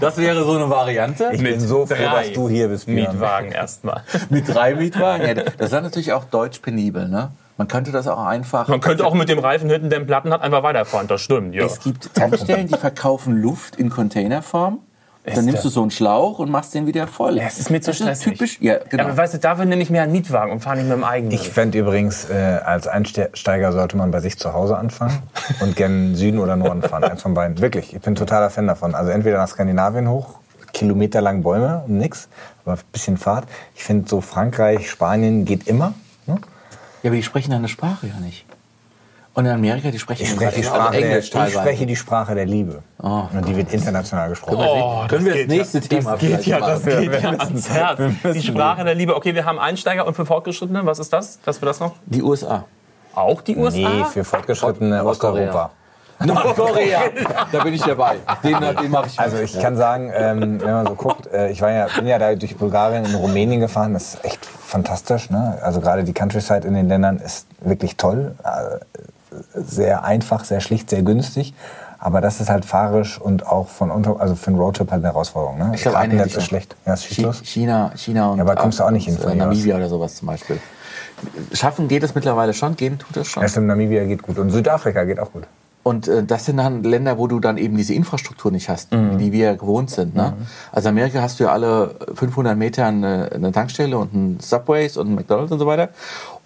[0.00, 1.28] Das wäre so eine Variante.
[1.32, 3.12] Ich bin so froh, dass du hier bist, Björn.
[3.12, 4.02] Mietwagen erstmal.
[4.30, 5.26] Mit drei Mietwagen.
[5.26, 7.06] Ja, das ist natürlich auch deutsch penibel.
[7.06, 7.32] Ne?
[7.58, 8.66] Man könnte das auch einfach.
[8.68, 11.06] Man könnte auch mit dem Reifen hinten, der einen Platten hat, einfach weiterfahren.
[11.06, 11.64] Das stimmt, ja.
[11.66, 14.78] Es gibt Tankstellen, die verkaufen Luft in Containerform.
[15.34, 17.36] Dann nimmst du so einen Schlauch und machst den wieder voll.
[17.36, 18.32] Ja, es ist mir zu das stressig.
[18.32, 18.58] typisch.
[18.60, 19.04] Ja, genau.
[19.04, 21.32] Aber weißt du, dafür nehme ich mir einen Mietwagen und fahre nicht mit dem eigenen.
[21.32, 25.22] Ich fände übrigens, äh, als Einsteiger sollte man bei sich zu Hause anfangen
[25.60, 27.04] und gern Süden oder Norden fahren.
[27.04, 27.60] Eins von beiden.
[27.60, 28.94] Wirklich, ich bin totaler Fan davon.
[28.94, 30.40] Also entweder nach Skandinavien hoch,
[30.72, 32.28] kilometerlang Bäume und nix,
[32.64, 33.46] aber ein bisschen Fahrt.
[33.74, 35.94] Ich finde so Frankreich, Spanien geht immer.
[36.26, 36.38] Ne?
[37.02, 38.46] ja, aber die sprechen deine Sprache ja nicht.
[39.32, 41.58] Und in Amerika, die sprechen Ich spreche die also Sprache, der, Englisch ich teilweise.
[41.58, 42.82] spreche die Sprache der Liebe.
[43.00, 44.58] Oh, und die wird international gesprochen.
[44.58, 46.72] Oh, Können wir das nächste ja, Thema das geht ja, machen?
[46.72, 48.00] das geht ja ans Herz.
[48.34, 49.14] Die Sprache der Liebe.
[49.14, 51.38] Okay, wir haben Einsteiger und für Fortgeschrittene, was ist das?
[51.44, 51.94] Dass wir das noch?
[52.06, 52.64] Die USA.
[53.14, 53.78] Auch die USA?
[53.78, 55.04] Nee, für fortgeschrittene.
[55.04, 55.70] Osteuropa.
[56.24, 57.00] Nordkorea.
[57.50, 58.16] da bin ich dabei.
[58.42, 59.20] Den, den mache ich mit.
[59.20, 62.18] Also ich kann sagen, ähm, wenn man so guckt, äh, ich war ja, bin ja
[62.18, 65.30] da durch Bulgarien und Rumänien gefahren, das ist echt fantastisch.
[65.30, 65.58] Ne?
[65.62, 68.34] Also gerade die Countryside in den Ländern ist wirklich toll.
[68.44, 69.02] Äh,
[69.54, 71.54] sehr einfach, sehr schlicht, sehr günstig.
[72.02, 75.12] Aber das ist halt fahrisch und auch von unter, also für einen Roadtrip halt eine
[75.12, 75.58] Herausforderung.
[75.58, 75.72] Ne?
[75.74, 76.74] Ich glaube, eine ist schlecht.
[76.86, 77.42] Ja, schieß Chi- los.
[77.44, 79.34] China, China und Ja, aber kommst du auch nicht hin äh.
[79.34, 80.58] Namibia oder sowas zum Beispiel.
[81.52, 83.42] Schaffen geht es mittlerweile schon, gehen tut es schon.
[83.42, 84.38] Ja, stimmt, Namibia geht gut.
[84.38, 85.44] Und Südafrika geht auch gut.
[85.82, 89.18] Und äh, das sind dann Länder, wo du dann eben diese Infrastruktur nicht hast, Mhm.
[89.18, 90.14] wie wir gewohnt sind.
[90.14, 90.34] Ne?
[90.72, 95.08] Also Amerika hast du ja alle 500 Meter eine, eine Tankstelle und ein Subways und
[95.10, 95.88] ein McDonald's und so weiter.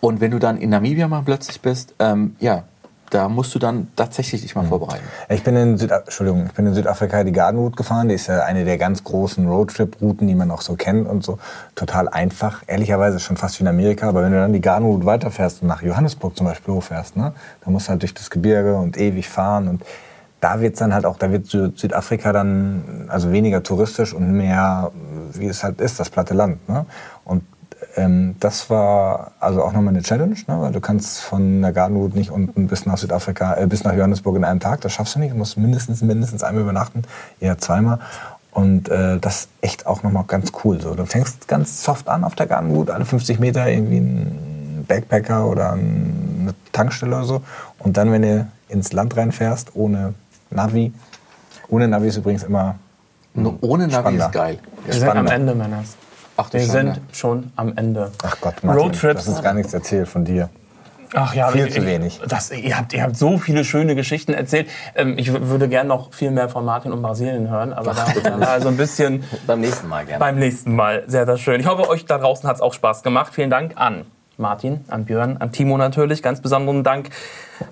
[0.00, 2.64] Und wenn du dann in Namibia mal plötzlich bist, ähm, ja,
[3.10, 4.68] da musst du dann tatsächlich dich mal Mhm.
[4.68, 5.04] vorbereiten.
[5.28, 8.08] Ich bin in, Süda Entschuldigung, ich bin in Südafrika die Garden Route gefahren.
[8.08, 11.38] Die ist ja eine der ganz großen Roadtrip-Routen, die man auch so kennt und so.
[11.74, 12.62] Total einfach.
[12.66, 14.08] Ehrlicherweise schon fast wie in Amerika.
[14.08, 17.32] Aber wenn du dann die Garden Route weiterfährst und nach Johannesburg zum Beispiel hochfährst, ne,
[17.64, 19.68] dann musst du halt durch das Gebirge und ewig fahren.
[19.68, 19.84] Und
[20.40, 24.90] da wird's dann halt auch, da wird Sü- Südafrika dann also weniger touristisch und mehr,
[25.32, 26.68] wie es halt ist, das platte Land.
[26.68, 26.84] Ne?
[27.24, 27.44] Und
[27.96, 30.60] ähm, das war also auch nochmal eine Challenge, ne?
[30.60, 33.94] weil du kannst von der Garden Route nicht unten bis nach Südafrika, äh, bis nach
[33.94, 34.80] Johannesburg in einem Tag.
[34.80, 35.32] Das schaffst du nicht.
[35.32, 37.02] Du musst mindestens mindestens einmal übernachten,
[37.40, 37.98] eher zweimal.
[38.52, 40.80] Und äh, das ist echt auch nochmal ganz cool.
[40.80, 44.84] So, du fängst ganz soft an auf der Garden Route, alle 50 Meter irgendwie ein
[44.86, 47.42] Backpacker oder ein- eine Tankstelle oder so.
[47.78, 50.14] Und dann, wenn du ins Land reinfährst, ohne
[50.50, 50.92] Navi,
[51.68, 52.76] ohne Navi ist übrigens immer
[53.34, 54.26] Nur ohne Navi Spannender.
[54.26, 54.58] ist geil.
[54.84, 55.32] Wir sind am spannender.
[55.34, 55.96] Ende, Männers.
[56.36, 58.10] Ach, Wir sind schon am Ende.
[58.22, 59.20] Ach Gott, Martin, Roadtrips.
[59.20, 60.48] hast uns gar nichts erzählt von dir.
[61.16, 62.20] Ach ja, Viel ich, zu wenig.
[62.28, 64.68] Das, ihr, habt, ihr habt so viele schöne Geschichten erzählt.
[64.96, 68.40] Ähm, ich würde gerne noch viel mehr von Martin und Brasilien hören, aber da da
[68.40, 70.18] war so ein bisschen Beim nächsten Mal gerne.
[70.18, 71.04] beim nächsten Mal.
[71.06, 71.60] Sehr, sehr schön.
[71.60, 73.32] Ich hoffe, euch da draußen hat es auch Spaß gemacht.
[73.32, 74.04] Vielen Dank an
[74.38, 76.20] Martin, an Björn, an Timo natürlich.
[76.20, 77.10] Ganz besonderen Dank,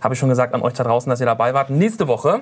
[0.00, 1.68] habe ich schon gesagt, an euch da draußen, dass ihr dabei wart.
[1.68, 2.40] Nächste Woche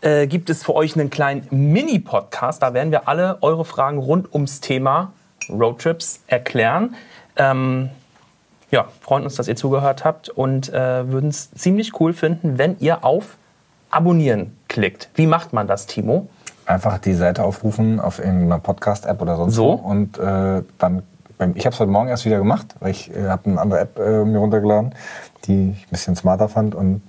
[0.00, 2.62] äh, gibt es für euch einen kleinen Mini-Podcast.
[2.64, 5.12] Da werden wir alle eure Fragen rund ums Thema
[5.48, 6.94] Roadtrips erklären.
[7.36, 7.90] Ähm,
[8.70, 12.78] ja, freuen uns, dass ihr zugehört habt und äh, würden es ziemlich cool finden, wenn
[12.78, 13.36] ihr auf
[13.90, 15.08] Abonnieren klickt.
[15.14, 16.28] Wie macht man das, Timo?
[16.66, 19.64] Einfach die Seite aufrufen auf irgendeiner Podcast-App oder sonst So.
[19.64, 19.72] wo.
[19.88, 21.02] Und äh, dann,
[21.54, 23.98] ich habe es heute Morgen erst wieder gemacht, weil ich äh, habe eine andere App
[23.98, 24.94] äh, mir runtergeladen,
[25.44, 26.74] die ich ein bisschen smarter fand.
[26.74, 27.02] Und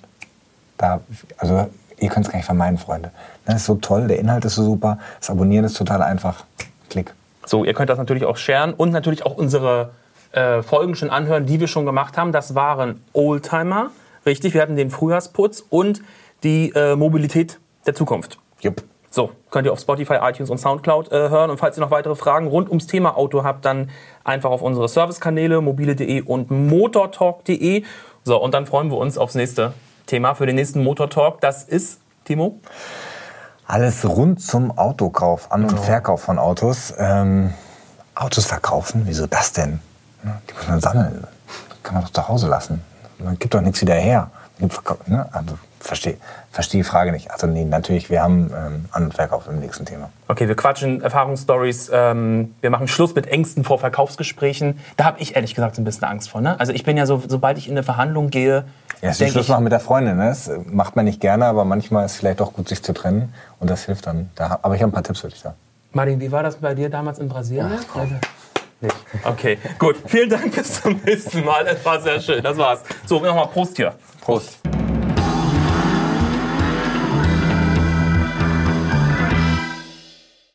[0.77, 1.01] da,
[1.37, 1.67] also
[1.99, 3.11] ihr könnt es gar nicht vermeiden, Freunde.
[3.45, 6.45] Das ist so toll, der Inhalt ist so super, das Abonnieren ist total einfach.
[6.89, 7.13] Klick.
[7.47, 9.91] So, ihr könnt das natürlich auch sharen und natürlich auch unsere
[10.33, 12.33] äh, Folgen schon anhören, die wir schon gemacht haben.
[12.33, 13.91] Das waren Oldtimer,
[14.25, 14.53] richtig.
[14.53, 16.01] Wir hatten den Frühjahrsputz und
[16.43, 18.37] die äh, Mobilität der Zukunft.
[18.59, 18.83] Jupp.
[19.09, 21.49] So, könnt ihr auf Spotify, iTunes und Soundcloud äh, hören.
[21.49, 23.89] Und falls ihr noch weitere Fragen rund ums Thema Auto habt, dann
[24.25, 27.83] einfach auf unsere Servicekanäle mobile.de und motortalk.de.
[28.25, 29.73] So, und dann freuen wir uns aufs nächste
[30.05, 31.39] Thema für den nächsten Motortalk.
[31.39, 32.59] Das ist, Timo?
[33.67, 36.93] Alles rund zum Autokauf, An- und Verkauf von Autos.
[36.97, 37.53] Ähm,
[38.15, 39.01] Autos verkaufen?
[39.05, 39.79] Wieso das denn?
[40.23, 41.27] Ne, Die muss man sammeln.
[41.83, 42.81] Kann man doch zu Hause lassen.
[43.19, 44.31] Man gibt doch nichts wieder her.
[44.59, 45.27] Ne?
[45.31, 46.17] Also verstehe
[46.51, 47.29] versteh die Frage nicht.
[47.31, 50.09] Also nee, natürlich, wir haben ähm, An- und Verkauf im nächsten Thema.
[50.27, 51.91] Okay, wir quatschen Erfahrungsstories.
[51.93, 54.79] Ähm, wir machen Schluss mit Ängsten vor Verkaufsgesprächen.
[54.97, 56.41] Da habe ich ehrlich gesagt so ein bisschen Angst vor.
[56.41, 56.59] Ne?
[56.59, 58.65] Also ich bin ja so, sobald ich in eine Verhandlung gehe,
[59.01, 60.17] Ja, denk Schluss ich, machen mit der Freundin.
[60.17, 60.29] Ne?
[60.29, 63.33] Das macht man nicht gerne, aber manchmal ist es vielleicht doch gut, sich zu trennen.
[63.59, 64.31] Und das hilft dann.
[64.35, 65.53] Da, aber ich habe ein paar Tipps für dich da.
[65.93, 67.69] Martin, wie war das bei dir damals in Brasilien?
[68.79, 68.95] Nicht.
[69.23, 69.95] Okay, gut.
[70.05, 71.65] Vielen Dank, bis zum nächsten Mal.
[71.67, 72.43] Es war sehr schön.
[72.43, 72.81] Das war's.
[73.05, 73.93] So, nochmal Prost hier.
[74.27, 74.76] Prost.